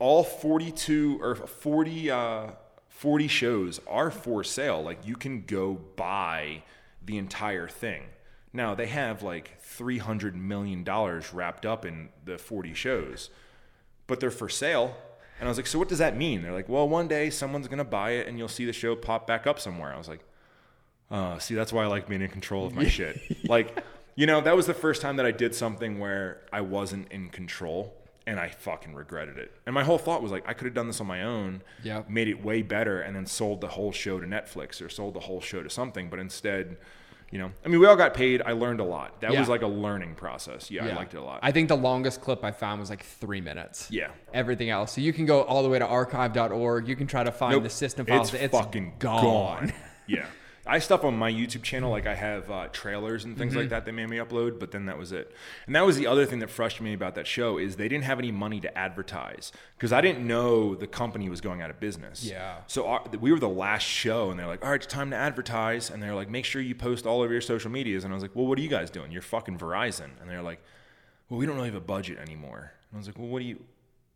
[0.00, 2.46] All 42 or 40 uh,
[2.88, 4.82] 40 shows are for sale.
[4.82, 6.64] Like you can go buy
[7.04, 8.02] the entire thing.
[8.52, 13.30] Now they have like 300 million dollars wrapped up in the 40 shows.
[14.06, 14.96] But they're for sale.
[15.38, 17.66] And I was like, "So what does that mean?" They're like, "Well, one day someone's
[17.66, 20.08] going to buy it and you'll see the show pop back up somewhere." I was
[20.08, 20.20] like,
[21.12, 23.20] uh, see, that's why I like being in control of my shit.
[23.48, 23.84] Like,
[24.14, 27.28] you know, that was the first time that I did something where I wasn't in
[27.28, 27.94] control
[28.26, 29.52] and I fucking regretted it.
[29.66, 32.02] And my whole thought was like, I could have done this on my own, yeah,
[32.08, 35.20] made it way better, and then sold the whole show to Netflix or sold the
[35.20, 36.08] whole show to something.
[36.08, 36.78] But instead,
[37.32, 38.42] you know, I mean, we all got paid.
[38.42, 39.20] I learned a lot.
[39.22, 39.40] That Yeah.
[39.40, 40.70] was like a learning process.
[40.70, 41.40] Yeah, I liked it a lot.
[41.42, 43.88] I think the longest clip I found was like three minutes.
[43.90, 44.08] Yeah.
[44.34, 44.92] Everything else.
[44.92, 46.86] So you can go all the way to archive.org.
[46.86, 47.62] You can try to find Nope.
[47.64, 48.32] the system files.
[48.34, 49.22] It's, It's, fucking gone.
[49.22, 49.72] gone.
[50.06, 50.26] yeah.
[50.64, 53.60] I stuff on my YouTube channel, like I have uh, trailers and things Mm-hmm.
[53.62, 53.84] like that.
[53.84, 55.34] They made me upload, but then that was it.
[55.66, 58.04] And that was the other thing that frustrated me about that show is they didn't
[58.04, 61.80] have any money to advertise because I didn't know the company was going out of
[61.80, 62.24] business.
[62.24, 62.58] Yeah.
[62.68, 65.16] So our, we were the last show, and they're like, "All right, it's time to
[65.16, 68.14] advertise." And they're like, "Make sure you post all over your social medias." And I
[68.14, 69.10] was like, "Well, what are you guys doing?
[69.10, 70.60] You're fucking Verizon." And they're like,
[71.28, 73.46] "Well, we don't really have a budget anymore." And I was like, "Well, what do
[73.46, 73.58] you?"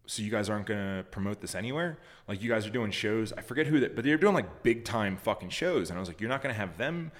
[0.07, 1.99] So you guys aren't gonna promote this anywhere?
[2.29, 3.33] Like you guys are doing shows.
[3.33, 5.91] I forget who that, but they're doing like big time fucking shows.
[5.91, 7.11] And I was like, "You're not gonna have them."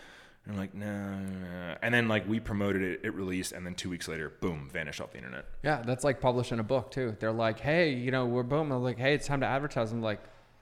[0.47, 1.77] And I'm like, no, no.
[1.83, 5.01] And then like we promoted it, it released, and then two weeks later, boom, vanished
[5.01, 5.47] off the internet.
[5.65, 7.17] Yeah, that's like publishing a book too.
[7.19, 8.71] They're like, hey, you know, we're boom.
[8.71, 9.91] I'm like, hey, it's time to advertise.
[9.91, 10.21] I'm like,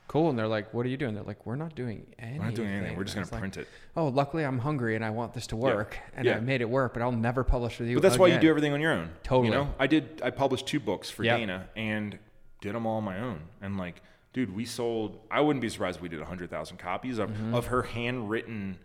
[0.08, 0.30] cool.
[0.30, 1.14] And they're like, what are you doing?
[1.14, 2.38] They're like, we're not doing anything.
[2.38, 2.96] We're not doing anything.
[2.96, 3.68] We're just gonna I was print it.
[3.96, 6.36] Oh, luckily I'm hungry and I want this to work, and Yeah.
[6.36, 6.92] I made it work.
[6.94, 7.96] But I'll never publish with you.
[7.96, 9.10] But that's why you do everything on your own.
[9.22, 9.48] Totally.
[9.48, 10.20] You know, I did.
[10.24, 11.36] I published two books for Yeah.
[11.36, 12.18] Dana and
[12.60, 13.40] did them all on my own.
[13.62, 14.02] And like,
[14.32, 15.18] dude, we sold.
[15.30, 17.54] I wouldn't be surprised if we did hundred thousand copies of Mm-hmm.
[17.54, 18.78] of her handwritten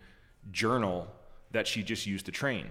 [0.50, 1.06] journal
[1.52, 2.68] that she just used to train.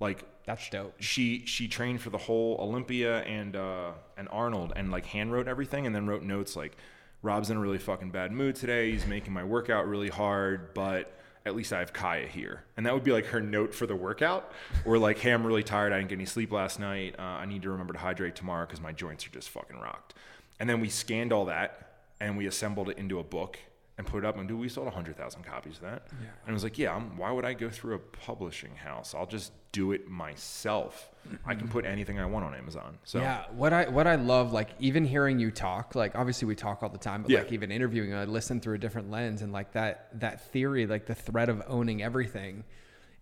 [0.00, 0.94] Like That's dope.
[1.00, 5.48] she she trained for the whole Olympia and uh, and Arnold and like hand wrote
[5.48, 6.76] everything and then wrote notes like
[7.22, 8.92] Rob's in a really fucking bad mood today.
[8.92, 11.12] He's making my workout really hard, but
[11.44, 12.64] at least I have Kaya here.
[12.76, 14.52] And that would be like her note for the workout
[14.84, 15.92] or like, hey, I'm really tired.
[15.92, 17.16] I didn't get any sleep last night.
[17.18, 20.14] Uh, I need to remember to hydrate tomorrow because my joints are just fucking rocked.
[20.60, 23.58] And then we scanned all that and we assembled it into a book
[23.98, 24.38] and put it up.
[24.38, 26.04] And dude, we sold 100,000 copies of that.
[26.10, 29.12] And I was like, yeah, I'm, why would I go through a publishing house?
[29.14, 31.10] I'll just do it myself.
[31.44, 32.96] I can put anything I want on Amazon.
[33.04, 36.54] So Yeah, what I what I love, like even hearing you talk, like obviously we
[36.54, 37.40] talk all the time, but Yeah.
[37.40, 41.04] like even interviewing, I listen through a different lens, and like that that theory, like
[41.04, 42.64] the threat of owning everything,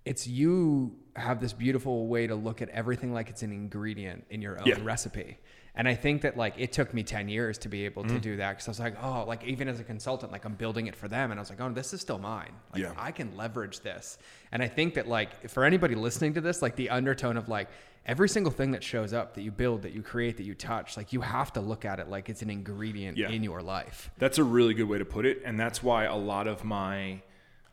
[0.05, 4.41] it's you have this beautiful way to look at everything like it's an ingredient in
[4.43, 4.77] your own Yeah.
[4.83, 5.39] recipe.
[5.77, 8.14] And I think that like it took me 10 years to be able Mm-hmm.
[8.14, 10.55] to do that because I was like, oh, like even as a consultant, like I'm
[10.55, 11.31] building it for them.
[11.31, 12.53] And I was like, oh, this is still mine.
[12.72, 12.93] Like Yeah.
[12.97, 14.18] I can leverage this.
[14.53, 17.68] And I think that like for anybody listening to this, like the undertone of like
[18.07, 20.97] every single thing that shows up that you build, that you create, that you touch,
[20.97, 23.29] like you have to look at it like it's an ingredient Yeah.
[23.31, 24.11] in your life.
[24.18, 27.20] That's a really good way to put it, and that's why a lot of my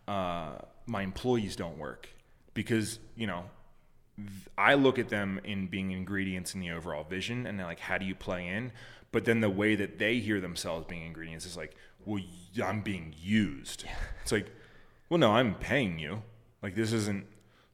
[0.08, 0.54] uh,
[0.86, 2.10] my employees don't work
[2.54, 3.46] because you know
[4.58, 7.98] I look at them in being ingredients in the overall vision, and they're like, how
[7.98, 8.72] do you play in?
[9.12, 12.22] But then the way that they hear themselves being ingredients is like, well,
[12.64, 13.86] I'm being used.
[14.22, 14.52] It's like,
[15.10, 16.24] well, no, I'm paying you.
[16.62, 17.26] Like this isn't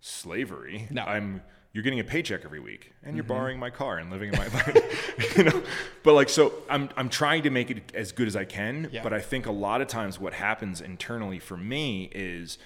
[0.02, 0.88] slavery.
[0.92, 1.04] No.
[1.04, 3.34] I'm you're getting a paycheck every week and you're mm-hmm.
[3.34, 4.48] borrowing my car and living in my
[5.38, 5.64] you know
[6.04, 9.04] but like so i'm i'm trying to make it as good as i can Yeah.
[9.04, 12.58] but i think a lot of times what happens internally for me is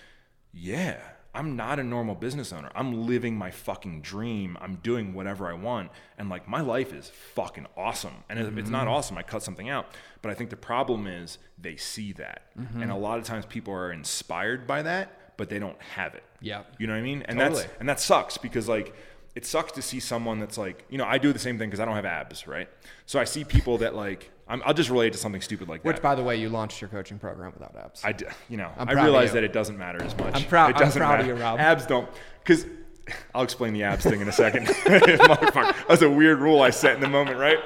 [0.53, 0.99] yeah
[1.33, 2.69] i'm not a normal business owner.
[2.75, 4.57] I'm living my fucking dream.
[4.61, 5.91] I'm doing whatever i want.
[6.17, 8.23] And like my life is fucking awesome.
[8.29, 8.93] And if it's not mm-hmm.
[8.93, 9.17] awesome.
[9.17, 9.87] I cut something out.
[10.21, 12.43] But i think the problem is they see that.
[12.59, 12.81] Mm-hmm.
[12.81, 16.23] And a lot of times people are inspired by that but they don't have it.
[16.41, 16.63] Yeah.
[16.77, 17.23] you know what I mean?
[17.23, 17.63] And Totally.
[17.63, 18.95] that's and that sucks because like
[19.35, 21.79] it sucks to see someone that's like you know I do the same thing because
[21.79, 22.69] I don't have abs, right?
[23.05, 25.87] So I see people that like I'm, I'll just relate to something stupid like that.
[25.87, 28.01] Which, by the way, you launched your coaching program without abs.
[28.03, 30.35] I d- you know I'm I realize that it doesn't matter as much.
[30.35, 31.37] I'm proud- It I'm doesn't proud of matter.
[31.37, 31.59] you, Rob.
[31.59, 32.09] Abs don't
[32.43, 32.65] because
[33.35, 34.67] I'll explain the abs thing in a second.
[34.67, 37.57] Motherfucker, that was a weird rule I set in the moment, right?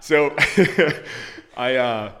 [0.00, 0.34] So
[1.56, 1.76] I.
[1.76, 2.12] uh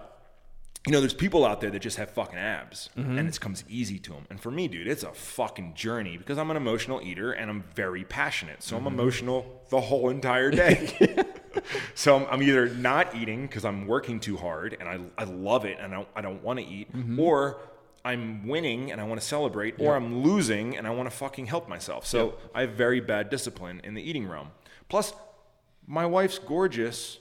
[0.88, 3.18] you know, there's people out there that just have fucking abs Mm-hmm.
[3.18, 4.24] and it comes easy to them.
[4.30, 7.62] And for me, dude, it's a fucking journey because I'm an emotional eater and I'm
[7.74, 8.62] very passionate.
[8.62, 8.86] So Mm-hmm.
[8.86, 11.24] I'm emotional the whole entire day.
[11.94, 15.64] so I'm, I'm either not eating because I'm working too hard and I, I love
[15.66, 17.20] it and I don't, I don't want to eat, Mm-hmm.
[17.20, 17.60] or
[18.04, 21.46] I'm winning and I want to celebrate, or I'm losing and I want to fucking
[21.46, 22.06] help myself.
[22.06, 24.52] So I have very bad discipline in the eating realm.
[24.88, 25.12] Plus,
[25.86, 27.18] my wife's gorgeous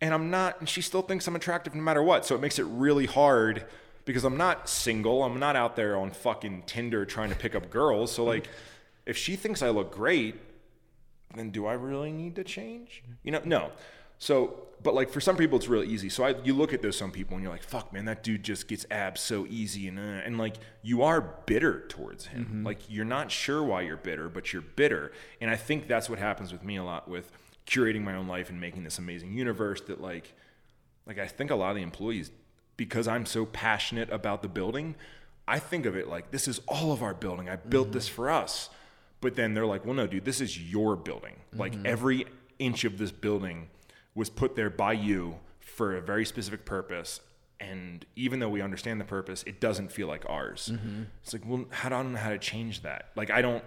[0.00, 2.24] and I'm not, and she still thinks I'm attractive no matter what.
[2.24, 3.66] So it makes it really hard
[4.04, 5.22] because I'm not single.
[5.22, 8.12] I'm not out there on fucking Tinder trying to pick up girls.
[8.12, 8.48] So, like,
[9.06, 10.36] if she thinks I look great,
[11.34, 13.02] then do I really need to change?
[13.22, 13.72] You know, no.
[14.18, 16.08] So, but like for some people, it's really easy.
[16.08, 18.42] So I, you look at those some people and you're like, fuck, man, that dude
[18.42, 22.62] just gets abs so easy, and uh, and like you are bitter towards him.
[22.64, 25.12] Like you're not sure why you're bitter, but you're bitter.
[25.40, 27.30] And I think that's what happens with me a lot with
[27.66, 29.80] curating my own life and making this amazing universe.
[29.82, 30.34] That like,
[31.06, 32.30] like I think a lot of the employees,
[32.76, 34.94] because I'm so passionate about the building,
[35.46, 37.48] I think of it like this is all of our building.
[37.48, 38.16] I built this mm-hmm.
[38.16, 38.70] for us.
[39.20, 41.36] But then they're like, well, no, dude, this is your building.
[41.54, 41.84] Like mm-hmm.
[41.86, 42.24] every
[42.58, 43.68] inch of this building
[44.14, 47.20] was put there by you for a very specific purpose.
[47.58, 50.70] And even though we understand the purpose, it doesn't feel like ours.
[50.72, 51.02] Mm-hmm.
[51.22, 53.10] It's like, well, how do I don't know how to change that?
[53.14, 53.62] Like, I don't.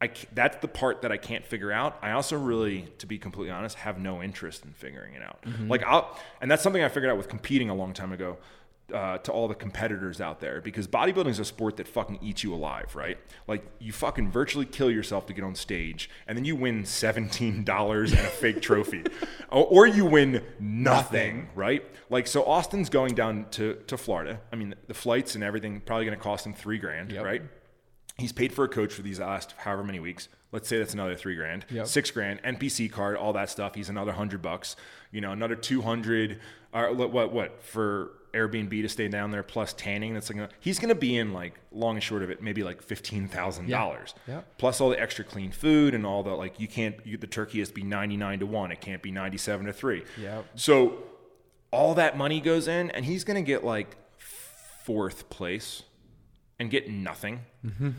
[0.00, 1.98] I that's the part that I can't figure out.
[2.02, 5.38] I also really, to be completely honest, have no interest in figuring it out.
[5.68, 8.38] Like I'll, and that's something I figured out with competing a long time ago.
[8.94, 12.42] uh, to all the competitors out there because bodybuilding is a sport that fucking eats
[12.42, 13.18] you alive, right?
[13.46, 17.64] Like you fucking virtually kill yourself to get on stage, and then you win seventeen
[17.64, 19.04] dollars and a fake trophy,
[19.50, 21.84] or, or you win nothing, right?
[22.08, 24.40] Like so, Austin's going down to to Florida.
[24.52, 27.24] I mean, the flights and everything probably going to cost him three grand, Yep.
[27.24, 27.42] right?
[28.18, 30.28] He's paid for a coach for these last however many weeks.
[30.50, 31.86] Let's say that's another three grand, Yep.
[31.86, 33.74] six grand, NPC card, all that stuff.
[33.74, 34.76] He's another hundred bucks.
[35.12, 36.40] You know, another two hundred.
[36.72, 37.12] Or what?
[37.12, 37.32] What?
[37.32, 38.12] What for?
[38.34, 40.12] Airbnb to stay down there plus tanning.
[40.12, 42.82] That's like he's going to be in like long and short of it, maybe like
[42.82, 44.14] fifteen thousand dollars.
[44.26, 44.42] Yeah.
[44.58, 46.60] Plus all the extra clean food and all the like.
[46.60, 46.94] You can't.
[47.06, 48.70] You, the turkey has to be ninety nine to one.
[48.70, 50.04] It can't be ninety seven to three.
[50.20, 50.44] Yep.
[50.56, 50.98] So
[51.70, 53.96] all that money goes in, and he's going to get like
[54.84, 55.82] fourth place
[56.58, 57.40] and get nothing.
[57.64, 57.90] Mm-hmm.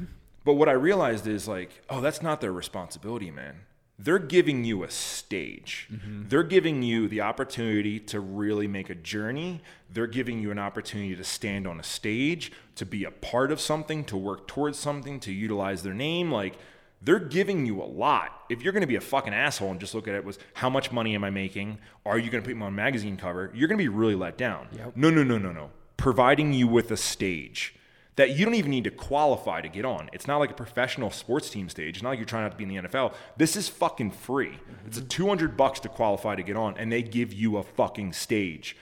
[0.43, 3.61] But what I realized is like, oh, that's not their responsibility, man.
[4.01, 5.89] They're giving you a stage.
[5.91, 6.29] Mm-hmm.
[6.29, 9.61] They're giving you the opportunity to really make a journey.
[9.91, 13.59] They're giving you an opportunity to stand on a stage, to be a part of
[13.59, 16.31] something, to work towards something, to utilize their name.
[16.31, 16.57] Like,
[17.01, 18.43] they're giving you a lot.
[18.49, 20.69] If you're going to be a fucking asshole and just look at it was how
[20.69, 21.79] much money am I making?
[22.05, 23.51] Are you going to put me on a magazine cover?
[23.53, 24.69] You're going to be really let down.
[24.95, 25.71] No, no, no, no, no.
[25.97, 27.75] Providing you with a stage
[28.15, 30.09] that you don't even need to qualify to get on.
[30.11, 31.95] It's not like a professional sports team stage.
[31.97, 33.13] It's not like you're trying out to be in the NFL.
[33.37, 34.59] This is fucking free.
[34.85, 38.13] It's a 200 bucks to qualify to get on, and they give you a fucking
[38.13, 38.75] stage.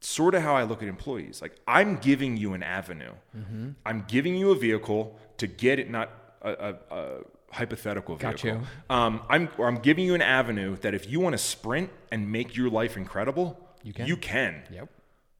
[0.00, 1.40] Sort of how I look at employees.
[1.42, 3.12] Like I'm giving you an avenue.
[3.84, 6.10] I'm giving you a vehicle to get it, not
[6.42, 6.52] a,
[6.90, 7.18] a, a
[7.52, 8.60] hypothetical Got vehicle.
[8.60, 8.66] you.
[8.94, 12.30] Um, I'm or I'm giving you an avenue that if you want to sprint and
[12.30, 14.06] make your life incredible, You can.
[14.06, 14.88] You can Yep.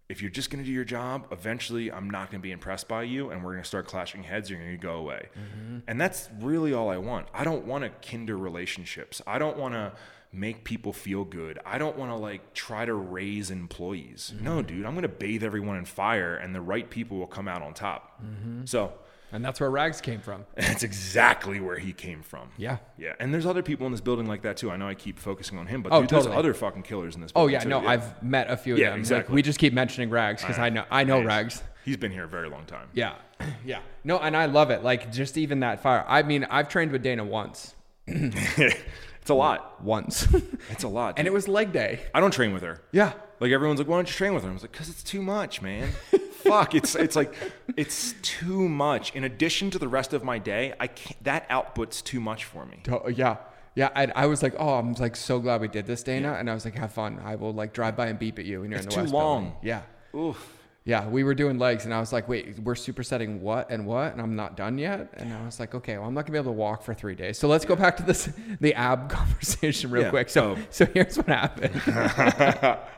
[0.08, 2.86] If you're just going to do your job, eventually I'm not going to be impressed
[2.86, 4.48] by you and we're going to start clashing heads.
[4.48, 5.28] You're going to go away.
[5.36, 5.78] Mm-hmm.
[5.88, 7.26] And that's really all I want.
[7.34, 9.20] I don't want to kinder relationships.
[9.26, 9.92] I don't want to
[10.32, 11.58] make people feel good.
[11.64, 14.32] I don't want to like try to raise employees.
[14.40, 14.66] No, mm-hmm.
[14.66, 17.62] dude, I'm going to bathe everyone in fire and the right people will come out
[17.62, 18.22] on top.
[18.22, 18.64] Mm-hmm.
[18.66, 18.92] So
[19.32, 20.44] And that's where Rags came from.
[20.54, 22.48] that's exactly where he came from.
[22.56, 22.78] Yeah.
[22.96, 23.14] Yeah.
[23.18, 24.70] And there's other people in this building like that too.
[24.70, 27.20] I know I keep focusing on him, but Oh, dude, there's other fucking killers in
[27.20, 27.68] this Oh yeah, too.
[27.68, 28.94] no, I've met a few of Yeah, them.
[28.94, 29.34] Like, exactly.
[29.34, 31.26] we just keep mentioning Rags because I know I know Nice.
[31.26, 31.62] Rags.
[31.84, 32.88] He's been here a very long time.
[32.94, 33.14] Yeah,
[33.64, 33.80] yeah.
[34.04, 34.82] No, and I love it.
[34.82, 36.04] Like just even that fire.
[36.08, 37.74] I mean, I've trained with Dana once,
[39.26, 39.82] it's a lot.
[39.82, 40.28] once,
[40.70, 41.14] It's a lot.
[41.18, 42.00] and it was leg day.
[42.14, 42.80] I don't train with her.
[42.92, 44.50] Yeah, Like everyone's like, why don't you train with her?
[44.50, 45.88] I was like, because it's too much, man.
[46.44, 47.34] Fuck, it's it's like
[47.76, 49.12] it's too much.
[49.16, 51.24] In addition to the rest of my day, I can't.
[51.24, 52.82] That output's too much for me.
[53.12, 53.38] Yeah,
[53.74, 53.90] yeah.
[53.96, 56.34] I, I was like, oh, I'm like so glad we did this, Dana.
[56.34, 57.20] And I was like, have fun.
[57.24, 59.12] I will like drive by and beep at you when you're in the too West
[59.12, 59.42] long.
[59.44, 59.58] Building.
[59.62, 59.82] Yeah.
[60.14, 60.55] Oof.
[60.86, 64.12] Yeah, we were doing legs, and I was like, "Wait, we're supersetting what and what?"
[64.12, 65.08] And I'm not done yet.
[65.14, 67.16] And I was like, "Okay, well, I'm not gonna be able to walk for three
[67.16, 67.38] days.
[67.38, 68.28] So let's go back to this
[68.60, 70.10] the ab conversation real Yeah.
[70.10, 70.58] quick." So, Oh.
[70.70, 71.74] so here's what happened.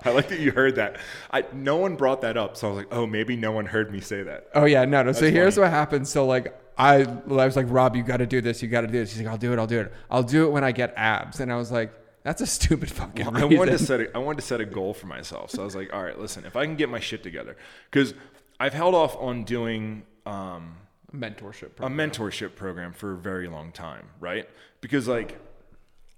[0.05, 0.99] I like that you heard that.
[1.31, 3.91] I no one brought that up, so I was like, oh, maybe no one heard
[3.91, 4.49] me say that.
[4.55, 5.13] Oh yeah, no, no.
[5.13, 6.07] So here's what happened.
[6.07, 7.07] So like I, I
[7.47, 8.63] was like, Rob, you got to do this.
[8.63, 9.13] You got to do this.
[9.13, 9.59] He's like, I'll do it.
[9.59, 9.93] I'll do it.
[10.11, 11.41] I'll do it when I get abs.
[11.41, 11.91] And I was like,
[12.29, 13.57] that's a stupid fucking I reason.
[13.57, 15.51] wanted to set a, I wanted to set a goal for myself.
[15.51, 17.57] So I was like, all right, listen, if I can get my shit together,
[17.91, 18.13] because
[18.61, 20.77] I've held off on doing um,
[21.11, 21.71] mentorship.
[21.79, 24.47] a mentorship program for a very long time, right?
[24.83, 25.41] Because like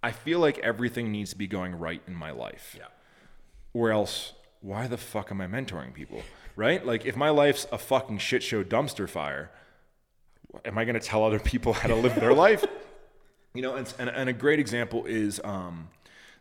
[0.02, 2.74] I feel like everything needs to be going right in my life.
[2.76, 2.86] Yeah.
[3.72, 4.32] Or else
[4.62, 6.22] why the fuck am I mentoring people?
[6.56, 6.84] Right?
[6.84, 9.52] Like if my life's a fucking shit show dumpster fire,
[10.64, 12.64] am I going to tell other people how to live their life?
[13.54, 15.88] You know, and, and, and a great example is um,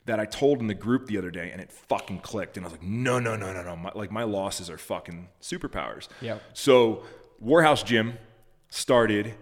[0.09, 2.69] that I told in the group the other day, and it fucking clicked, and I
[2.69, 6.07] was like, no, no, no, no, no, my, like my losses are fucking superpowers.
[6.21, 6.41] Yep.
[6.53, 7.03] So
[7.39, 8.17] Warehouse Gym
[8.69, 9.35] started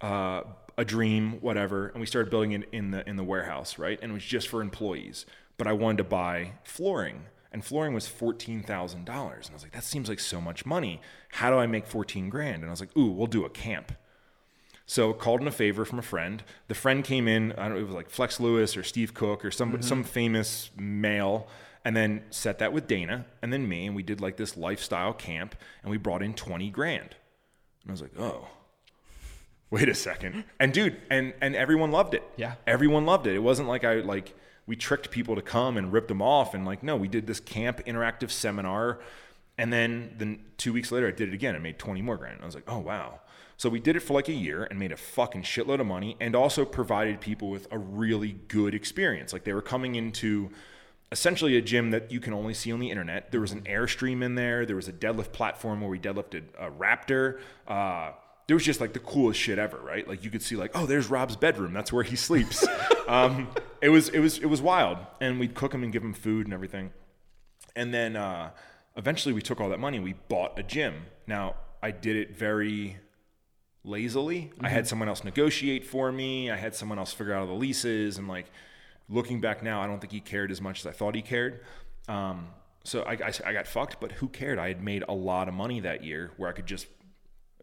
[0.00, 0.44] uh,
[0.78, 3.98] a dream, whatever, and we started building it in the in the warehouse, right?
[4.00, 5.26] And it was just for employees,
[5.58, 7.26] but I wanted to buy flooring.
[7.52, 10.64] And flooring was fourteen thousand dollars, and I was like, "That seems like so much
[10.64, 11.02] money.
[11.32, 13.92] How do I make fourteen grand?" And I was like, "Ooh, we'll do a camp."
[14.88, 16.42] So called in a favor from a friend.
[16.68, 17.52] The friend came in.
[17.52, 17.80] I don't know.
[17.80, 20.08] It was like Flex Lewis or Steve Cook or some some mm-hmm.
[20.08, 21.46] famous male,
[21.84, 25.12] and then set that with Dana and then me, and we did like this lifestyle
[25.12, 27.16] camp, and we brought in twenty grand.
[27.82, 28.48] And I was like, oh,
[29.70, 30.44] wait a second.
[30.58, 32.22] And dude, and and everyone loved it.
[32.38, 32.54] Yeah.
[32.66, 33.34] everyone loved it.
[33.34, 34.34] It wasn't like I like
[34.66, 37.40] we tricked people to come and ripped them off, and like no, we did this
[37.40, 39.00] camp interactive seminar.
[39.58, 41.56] And then, then two weeks later, I did it again.
[41.56, 42.38] I made 20 more grand.
[42.40, 43.18] I was like, oh, wow.
[43.58, 46.16] So we did it for like a year and made a fucking shitload of money
[46.20, 49.32] and also provided people with a really good experience.
[49.32, 50.50] Like they were coming into
[51.10, 53.32] essentially a gym that you can only see on the internet.
[53.32, 54.64] There was an Airstream in there.
[54.64, 57.40] There was a deadlift platform where we deadlifted a Raptor.
[57.66, 58.12] Uh,
[58.46, 60.06] there was just like the coolest shit ever, right?
[60.06, 61.72] Like you could see like, oh, there's Rob's bedroom.
[61.72, 62.64] That's where he sleeps.
[63.08, 63.48] um,
[63.82, 64.98] it was it was it was wild.
[65.20, 66.92] And we'd cook him and give him food and everything.
[67.74, 68.50] And then uh,
[68.96, 71.06] eventually we took all that money and we bought a gym.
[71.26, 72.98] Now, I did it very
[73.84, 74.52] lazily.
[74.60, 76.50] I had someone else negotiate for me.
[76.50, 78.18] I had someone else figure out all the leases.
[78.18, 78.46] And like
[79.08, 81.60] looking back now, I don't think he cared as much as I thought he cared.
[82.08, 82.48] Um,
[82.84, 84.58] so I, I, I got fucked, but who cared?
[84.58, 86.86] I had made a lot of money that year where I could just.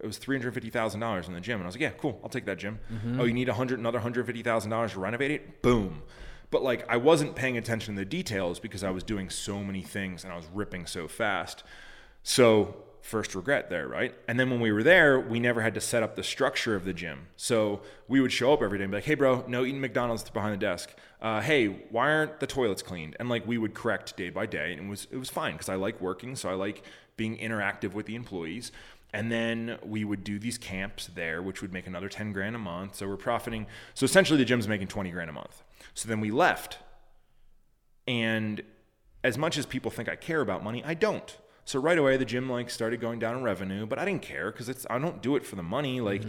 [0.02, 1.92] It was three hundred fifty thousand dollars in the gym, and I was like, "Yeah,
[1.92, 2.80] cool, I'll take that gym."
[3.18, 5.62] Oh, you need a hundred, another hundred fifty thousand dollars to renovate it?
[5.62, 6.04] Boom.
[6.52, 9.82] But like, I wasn't paying attention to the details because I was doing so many
[9.82, 11.64] things and I was ripping so fast.
[12.24, 12.76] So
[13.06, 14.16] first regret there, right?
[14.28, 16.86] And then when we were there, we never had to set up the structure of
[16.86, 17.28] the gym.
[17.38, 20.28] So we would show up every day and be like, hey, bro, no eating McDonald's
[20.28, 20.92] behind the desk.
[21.22, 23.16] Uh, hey, why aren't the toilets cleaned?
[23.20, 24.74] And like we would correct day by day.
[24.74, 26.36] And it was, it was fine because I like working.
[26.36, 26.84] So I like
[27.16, 28.72] being interactive with the employees.
[29.14, 32.60] And then we would do these camps there, which would make another 10 grand a
[32.60, 32.96] month.
[32.96, 33.68] So we're profiting.
[33.94, 35.64] So essentially, the gym's making 20 grand a month.
[35.94, 36.80] So then we left.
[38.08, 38.64] And
[39.24, 41.38] as much as people think I care about money, I don't.
[41.66, 44.52] So right away, the gym like started going down in revenue, but I didn't care
[44.52, 46.00] because it's I don't do it for the money.
[46.00, 46.24] Like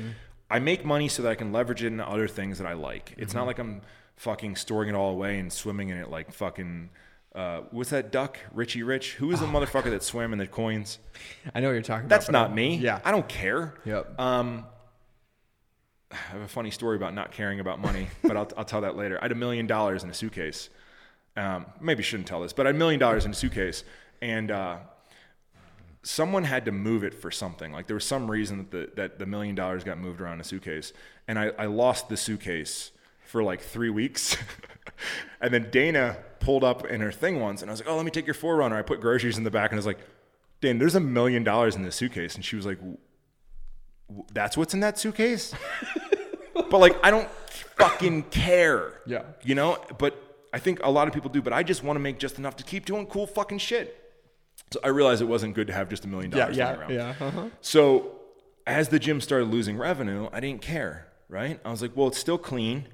[0.51, 3.14] I make money so that I can leverage it in other things that I like.
[3.18, 3.82] It's not like I'm
[4.16, 6.91] fucking storing it all away and swimming in it like fucking.
[7.34, 8.39] Uh, what's that duck?
[8.55, 9.16] Richie Rich?
[9.16, 10.99] Who is the motherfucker that swam in the coins?
[11.55, 12.45] I know what you're talking That's about.
[12.45, 12.76] but not me.
[12.78, 12.99] Yeah.
[13.05, 13.74] I don't care.
[13.84, 14.18] Yep.
[14.18, 14.64] Um,
[16.11, 18.97] I have a funny story about not caring about money, but I'll, I'll tell that
[18.97, 19.18] later.
[19.20, 20.70] I had a million dollars in a suitcase.
[21.37, 23.84] Um, maybe shouldn't tell this, but I had a million dollars in a suitcase,
[24.22, 24.78] and uh,
[26.07, 27.72] someone had to move it for something.
[27.72, 30.44] Like there was some reason that the, that the million dollars got moved around a
[30.44, 30.92] suitcase,
[31.26, 32.92] and I, I lost the suitcase
[33.24, 34.36] for like three weeks.
[35.40, 38.04] and then Dana pulled up in her thing once, and I was like, "Oh, let
[38.04, 39.98] me take your 4Runner." I put groceries in the back, and I was like,
[40.61, 42.78] "Dan, there's a million dollars in this suitcase," and she was like,
[44.32, 45.54] "That's what's in that suitcase."
[46.54, 47.28] but like, I don't
[47.76, 49.00] fucking care.
[49.07, 49.22] Yeah.
[49.42, 49.78] you know.
[49.98, 51.42] But I think a lot of people do.
[51.42, 54.05] But I just want to make just enough to keep doing cool fucking shit.
[54.72, 56.92] So I realized it wasn't good to have just a million dollars yeah, around.
[56.92, 57.14] yeah.
[57.20, 57.44] Uh-huh.
[57.60, 58.12] So
[58.66, 61.60] as the gym started losing revenue, I didn't care, right?
[61.64, 62.88] I was like, well, it's still clean.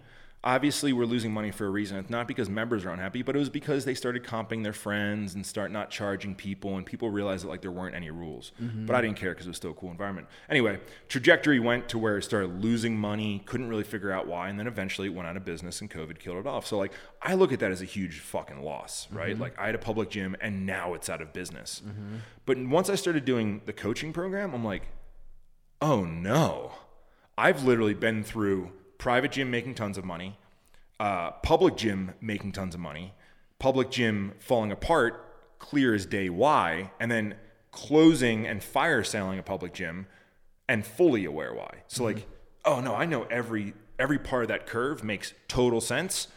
[0.44, 1.98] Obviously, we're losing money for a reason.
[1.98, 5.36] It's not because members are unhappy, but it was because they started comping their friends
[5.36, 8.50] and start not charging people, and people realized that like there weren't any rules.
[8.60, 8.86] Mm-hmm.
[8.86, 10.26] But I didn't care because it was still a cool environment.
[10.50, 14.58] Anyway, trajectory went to where it started losing money, couldn't really figure out why, and
[14.58, 16.66] then eventually it went out of business and COVID killed it off.
[16.66, 19.34] So like I look at that as a huge fucking loss, right?
[19.34, 19.42] Mm-hmm.
[19.42, 21.82] Like I had a public gym and now it's out of business.
[21.86, 22.16] Mm-hmm.
[22.46, 24.88] But once I started doing the coaching program, I'm like,
[25.80, 26.72] oh no.
[27.38, 28.72] I've literally been through
[29.02, 30.38] private gym making tons of money,
[31.00, 33.12] uh, public gym making tons of money,
[33.58, 37.34] public gym falling apart, clear as day why, and then
[37.72, 40.06] closing and fire selling a public gym
[40.68, 41.82] and fully aware why.
[41.88, 42.28] So like,
[42.64, 46.28] oh no, I know every every part of that curve makes total sense.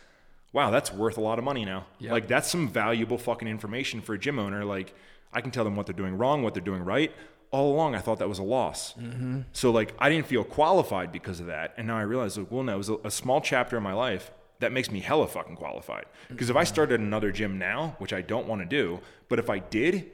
[0.52, 1.86] Wow, that's worth a lot of money now.
[2.14, 4.66] Like that's some valuable fucking information for a gym owner.
[4.66, 4.96] Like
[5.32, 7.12] I can tell them what they're doing wrong, what they're doing right.
[7.52, 8.94] All along, I thought that was a loss.
[8.94, 9.42] Mm-hmm.
[9.54, 12.64] So like, I didn't feel qualified because of that, and now I realize, like, well,
[12.64, 15.56] no, it was a, a small chapter in my life that makes me hella fucking
[15.56, 16.06] qualified.
[16.06, 16.34] Mm-hmm.
[16.34, 19.50] Because if I started another gym now, which I don't want to do, but if
[19.50, 20.12] I did,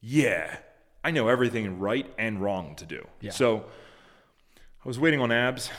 [0.00, 0.58] yeah,
[1.04, 3.06] I know everything right and wrong to do.
[3.20, 3.30] Yeah.
[3.30, 3.64] So
[4.84, 5.70] I was waiting on abs,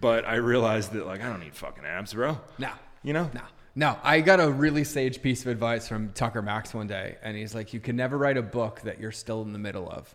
[0.00, 2.38] but I realized that like I don't need fucking abs, bro.
[2.58, 2.70] No.
[3.02, 3.30] You know?
[3.32, 3.42] No.
[3.74, 7.36] No, I got a really sage piece of advice from Tucker Max one day, and
[7.36, 10.14] he's like, "You can never write a book that you're still in the middle of."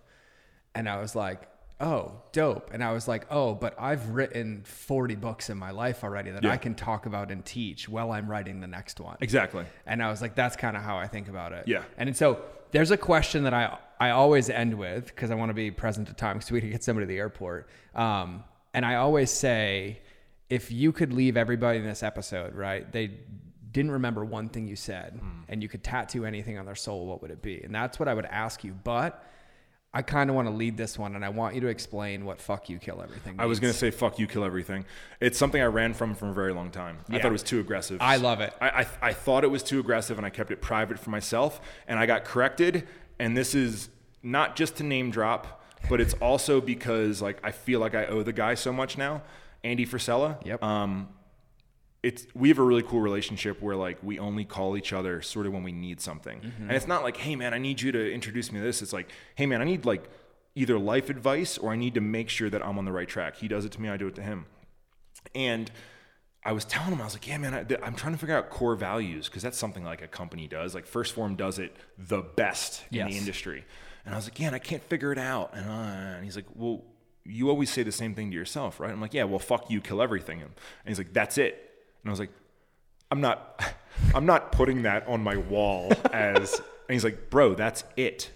[0.73, 1.47] And I was like,
[1.79, 6.03] "Oh, dope!" And I was like, "Oh, but I've written 40 books in my life
[6.03, 6.51] already that Yeah.
[6.51, 9.65] I can talk about and teach while I'm writing the next one." Exactly.
[9.85, 11.83] And I was like, "That's kind of how I think about it." Yeah.
[11.97, 12.41] And so
[12.71, 16.09] there's a question that I I always end with because I want to be present
[16.09, 17.69] at times so we get somebody to the airport.
[17.95, 18.43] Um,
[18.73, 20.01] and I always say,
[20.49, 22.91] if you could leave everybody in this episode, right?
[22.91, 23.11] They
[23.75, 25.19] didn't remember one thing you said,
[25.49, 27.05] and you could tattoo anything on their soul.
[27.05, 27.61] What would it be?
[27.61, 28.71] And that's what I would ask you.
[28.71, 29.21] But
[29.93, 32.39] I kind of want to lead this one, and I want you to explain what
[32.39, 34.85] "fuck you, kill everything." I was gonna say fuck you, kill everything.
[35.19, 36.99] It's something I ran from for a very long time.
[37.09, 37.97] I thought it was too aggressive.
[37.99, 38.53] I love it.
[38.61, 41.59] I, I I thought it was too aggressive, and I kept it private for myself.
[41.85, 42.87] And I got corrected.
[43.19, 43.89] And this is
[44.23, 48.23] not just to name drop, but it's also because like I feel like I owe
[48.23, 49.21] the guy so much now,
[49.65, 50.45] Andy Frisella.
[50.45, 50.63] Yep.
[50.63, 51.09] Um,
[52.05, 55.47] it's we have a really cool relationship where like we only call each other sort
[55.47, 58.13] of when we need something and it's not like hey man i need you to
[58.13, 60.07] introduce me to this it's like hey man i need like
[60.53, 63.35] either life advice or i need to make sure that i'm on the right track
[63.37, 64.45] he does it to me i do it to him
[65.33, 65.71] and
[66.47, 68.51] I was telling him, I was like, yeah, man, I, I'm trying to figure out
[68.51, 70.75] core values because that's something like a company does.
[70.75, 73.65] Like First Form does it the best in the industry.
[74.05, 75.55] And I was like, yeah, I can't figure it out.
[75.55, 76.83] And, uh, and he's like, well,
[77.25, 78.91] you always say the same thing to yourself, right?
[78.91, 80.43] I'm like, yeah, well, fuck you, kill everything.
[80.43, 80.51] And
[80.85, 81.74] he's like, that's it.
[82.05, 82.31] And I was like,
[83.09, 83.63] I'm not,
[84.13, 88.31] I'm not putting that on my wall as And he's like, bro, that's it.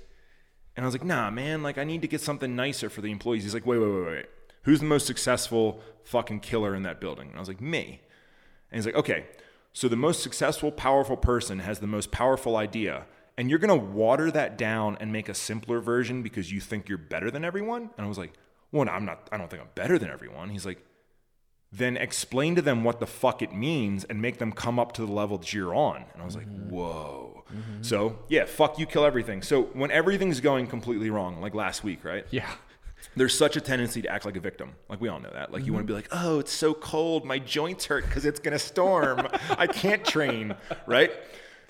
[0.76, 3.12] And I was like, nah, man, like I need to get something nicer for the
[3.12, 3.44] employees.
[3.44, 4.26] He's like, wait, wait, wait, wait.
[4.64, 7.28] Who's the most successful fucking killer in that building?
[7.28, 8.02] And I was like, me.
[8.72, 9.28] And he's like, okay,
[9.72, 13.06] so the most successful, powerful person has the most powerful idea.
[13.38, 16.98] And you're gonna water that down and make a simpler version because you think you're
[16.98, 17.90] better than everyone?
[17.98, 18.34] And I was like,
[18.72, 20.50] well, no, I'm not, I don't think I'm better than everyone.
[20.50, 20.84] He's like,
[21.72, 25.06] then explain to them what the fuck it means and make them come up to
[25.06, 26.04] the level that you're on.
[26.14, 26.70] And I was like, mm-hmm.
[26.70, 27.44] whoa.
[27.54, 27.84] Mm-hmm.
[27.84, 29.44] So, yeah, fuck you, kill everything.
[29.44, 32.26] So, when everything's going completely wrong, like last week, right?
[32.32, 32.50] Yeah.
[33.16, 34.76] There's such a tendency to act like a victim.
[34.90, 35.54] Like, we all know that.
[35.54, 36.02] Like, you want to mm-hmm.
[36.10, 37.24] be like, oh, it's so cold.
[37.24, 39.28] My joints hurt because it's going to storm.
[39.52, 40.56] I can't train,
[40.88, 41.12] right?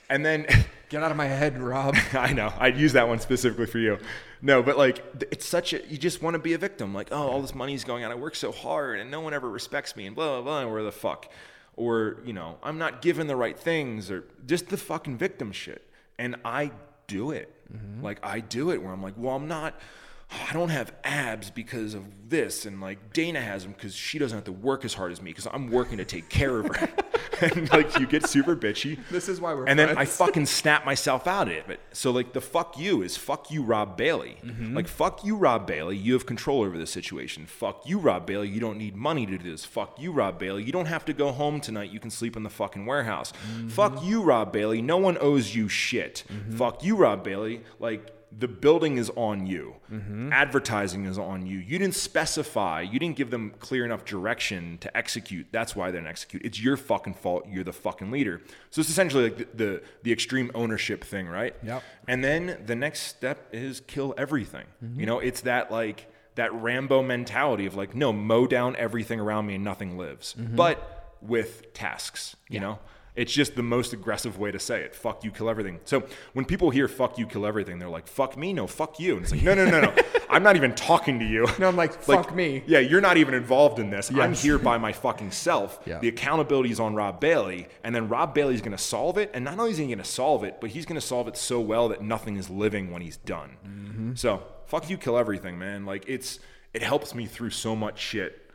[0.10, 0.48] And then.
[0.90, 1.96] Get out of my head, Rob.
[2.14, 2.52] I know.
[2.58, 4.00] I'd use that one specifically for you.
[4.42, 6.94] No, but like it's such a you just want to be a victim.
[6.94, 8.12] Like, oh, all this money's going on.
[8.12, 10.72] I work so hard and no one ever respects me and blah blah blah.
[10.72, 11.32] Where the fuck?
[11.76, 15.88] Or, you know, I'm not given the right things or just the fucking victim shit.
[16.18, 16.72] And I
[17.08, 17.54] do it.
[17.72, 18.04] Mm-hmm.
[18.04, 19.80] Like I do it where I'm like, well, I'm not
[20.32, 24.38] I don't have abs because of this, and like Dana has them because she doesn't
[24.38, 26.90] have to work as hard as me because I'm working to take care of her.
[27.42, 29.00] and like you get super bitchy.
[29.10, 31.80] This is why we're And then I fucking snap myself out of it.
[31.94, 34.38] So like the fuck you is fuck you, Rob Bailey.
[34.44, 34.76] Mm-hmm.
[34.76, 35.98] Like fuck you, Rob Bailey.
[35.98, 37.48] You have control over this situation.
[37.48, 38.50] Fuck you, Rob Bailey.
[38.50, 39.66] You don't need money to do this.
[39.66, 40.64] Fuck you, Rob Bailey.
[40.64, 41.92] You don't have to go home tonight.
[41.92, 43.32] You can sleep in the fucking warehouse.
[43.32, 43.70] Mm-hmm.
[43.70, 44.82] Fuck you, Rob Bailey.
[44.82, 46.24] No one owes you shit.
[46.52, 47.62] Fuck you, Rob Bailey.
[47.80, 49.76] Like the building is on you.
[49.92, 50.32] Mm-hmm.
[50.32, 51.58] Advertising is on you.
[51.58, 52.82] You didn't specify.
[52.82, 55.48] You didn't give them clear enough direction to execute.
[55.52, 56.46] That's why they didn't execute.
[56.46, 57.46] It's your fucking fault.
[57.50, 58.42] You're the fucking leader.
[58.70, 61.56] So it's essentially like the the, the extreme ownership thing, right?
[61.64, 61.84] Yep.
[62.08, 64.66] And then the next step is kill everything.
[64.84, 65.00] Mm-hmm.
[65.00, 69.46] You know, it's that like that Rambo mentality of like, no, mow down everything around
[69.48, 70.36] me and nothing lives.
[70.38, 70.56] Mm-hmm.
[70.56, 72.80] But with tasks, you know?
[73.20, 74.96] It's just the most aggressive way to say it.
[74.96, 75.82] Fuck you, kill everything.
[75.84, 78.54] So when people hear fuck you, kill everything, they're like, fuck me?
[78.54, 79.16] No, fuck you.
[79.16, 79.96] And it's like, no, no, no, no.
[80.30, 81.46] I'm not even talking to you.
[81.60, 82.64] No, I'm like, fuck me.
[82.66, 84.10] Yeah, you're not even involved in this.
[84.10, 85.82] I'm here by my fucking self.
[85.86, 86.00] Yeah.
[86.00, 89.32] The accountability is on Rob Bailey, and then Rob Bailey's going to solve it.
[89.34, 91.36] And not only is he going to solve it, but he's going to solve it
[91.36, 93.58] so well that nothing is living when he's done.
[93.68, 94.16] Mm-hmm.
[94.16, 95.86] So fuck you, kill everything, man.
[95.86, 96.40] Like it's
[96.74, 98.50] it helps me through so much shit.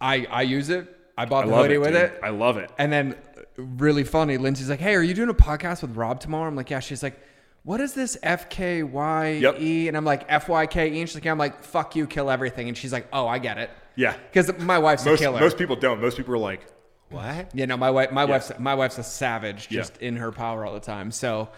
[0.00, 0.92] I, I use it.
[1.18, 2.02] I bought I the hoodie it, with dude.
[2.02, 2.20] it.
[2.22, 2.70] I love it.
[2.78, 3.16] And then,
[3.56, 6.70] really funny, Lindsay's like, "Hey, are you doing a podcast with Rob tomorrow?" I'm like,
[6.70, 7.18] "Yeah." She's like,
[7.62, 9.56] "What is this F K Y E?" Yep.
[9.88, 11.32] And I'm like, "F Y K E." And she's like, yeah.
[11.32, 14.14] "I'm like, fuck you, kill everything." And she's like, "Oh, I get it." Yeah.
[14.30, 15.40] Because my wife's a killer.
[15.40, 16.00] most people don't.
[16.00, 16.66] Most people are like,
[17.10, 17.50] what?
[17.54, 19.80] Yeah, no, my wife, my wife's, my wife's a savage, Yeah.
[19.80, 21.10] just in her power all the time.
[21.12, 21.48] So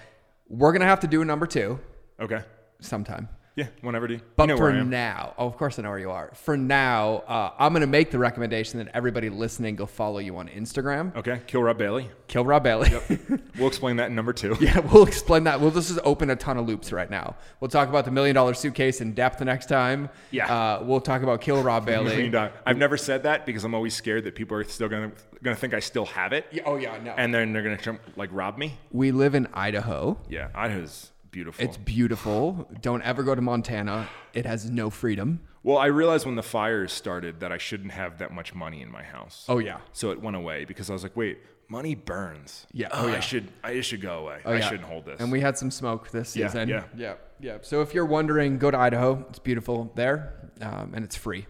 [0.48, 1.80] we're gonna have to do a number two
[2.20, 2.42] Okay.
[2.80, 3.28] sometime.
[3.58, 3.66] Yeah.
[3.80, 4.22] Whenever, dude.
[4.36, 4.88] But you know for where I am.
[4.88, 6.30] now, oh, of course I know where you are.
[6.34, 10.36] For now, uh, I'm going to make the recommendation that everybody listening go follow you
[10.36, 11.14] on Instagram.
[11.16, 11.40] Okay.
[11.48, 12.08] Kill Rob Bailey.
[12.28, 12.90] Kill Rob Bailey.
[13.58, 14.56] We'll explain that in number two.
[14.60, 15.60] yeah, we'll explain that.
[15.60, 17.34] We'll just open a ton of loops right now.
[17.58, 20.08] We'll talk about the million dollar suitcase in depth the next time.
[20.30, 20.46] Yeah.
[20.46, 22.32] Uh, we'll talk about Kill Rob Bailey.
[22.64, 25.10] I've never said that because I'm always scared that people are still gonna
[25.42, 26.46] gonna think I still have it.
[26.52, 27.14] Yeah, oh yeah, no.
[27.16, 28.78] And then they're gonna try, like rob me.
[28.92, 30.20] we live in Idaho.
[30.28, 31.64] Yeah, Idaho's beautiful.
[31.64, 32.68] It's beautiful.
[32.80, 34.08] Don't ever go to Montana.
[34.34, 35.40] It has no freedom.
[35.62, 38.90] well, I realized when the fires started that I shouldn't have that much money in
[38.90, 39.44] my house.
[39.48, 39.78] Oh yeah.
[39.92, 42.66] So it went away because I was like, wait, money burns.
[42.72, 43.16] Yeah, Oh, oh, yeah.
[43.16, 44.40] I should I it should go away.
[44.44, 44.68] Oh, I yeah.
[44.68, 45.20] shouldn't hold this.
[45.20, 46.68] And we had some smoke this Yeah, season.
[46.68, 46.84] yeah.
[46.96, 47.58] yeah, yeah.
[47.62, 49.24] So if you're wondering, go to Idaho.
[49.30, 51.46] It's beautiful there, um, and it's free.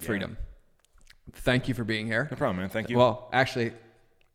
[0.00, 0.36] Freedom.
[1.32, 2.28] Thank you for being here.
[2.30, 2.68] no problem, man.
[2.68, 2.98] Thank you.
[2.98, 3.72] Well, actually,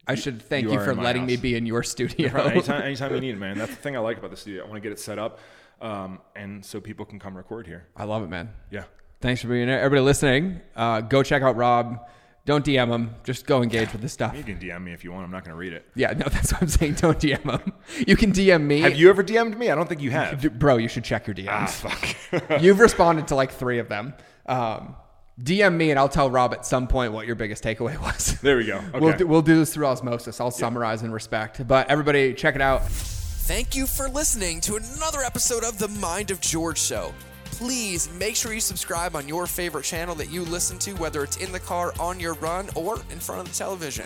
[0.09, 2.35] I should thank you you, for letting me be in your studio.
[2.41, 3.57] anytime, anytime you need it, man.
[3.57, 4.63] That's the thing I like about the studio.
[4.63, 5.39] I want to get it set up,
[5.81, 7.87] um, and so people can come record here.
[7.95, 8.49] I love it, man.
[8.71, 8.85] Yeah.
[9.21, 9.77] Thanks for being here.
[9.77, 11.99] Everybody listening, uh, go check out Rob.
[12.45, 13.13] Don't DM him.
[13.23, 14.35] Just go engage with the stuff.
[14.35, 15.25] You can DM me if you want.
[15.25, 15.85] I'm not going to read it.
[15.93, 16.95] Yeah, no, that's what I'm saying.
[16.95, 17.73] Don't DM him.
[18.07, 18.81] You can DM me.
[18.81, 19.69] Have you ever DM'd me?
[19.69, 20.57] I don't think you have.
[20.57, 21.49] Bro, you should check your DMs.
[21.49, 22.61] ah, fuck.
[22.61, 24.15] You've responded to like three of them.
[24.47, 24.95] Um,
[25.43, 28.39] DM me and I'll tell Rob at some point what your biggest takeaway was.
[28.41, 28.77] there we go.
[28.77, 28.99] Okay.
[28.99, 30.39] We'll, do, we'll do this through osmosis.
[30.39, 31.65] I'll summarize and respect.
[31.67, 32.83] But everybody, check it out.
[32.85, 37.13] Thank you for listening to another episode of The Mind of George Show.
[37.45, 41.37] Please make sure you subscribe on your favorite channel that you listen to, whether it's
[41.37, 44.05] in the car, on your run, or in front of the television.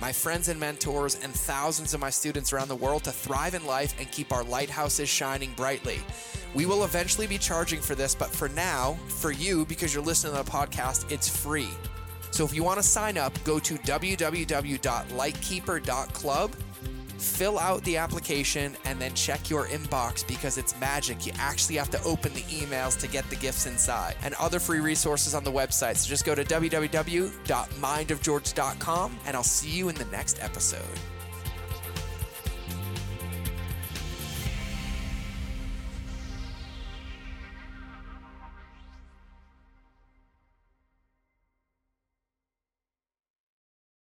[0.00, 3.64] my friends and mentors, and thousands of my students around the world to thrive in
[3.66, 6.00] life and keep our lighthouses shining brightly.
[6.54, 10.36] We will eventually be charging for this, but for now, for you, because you're listening
[10.36, 11.70] to the podcast, it's free.
[12.30, 16.56] So if you want to sign up, go to www.lightkeeper.club,
[17.18, 21.26] fill out the application, and then check your inbox because it's magic.
[21.26, 24.80] You actually have to open the emails to get the gifts inside and other free
[24.80, 25.96] resources on the website.
[25.96, 30.98] So just go to www.mindofgeorge.com and I'll see you in the next episode.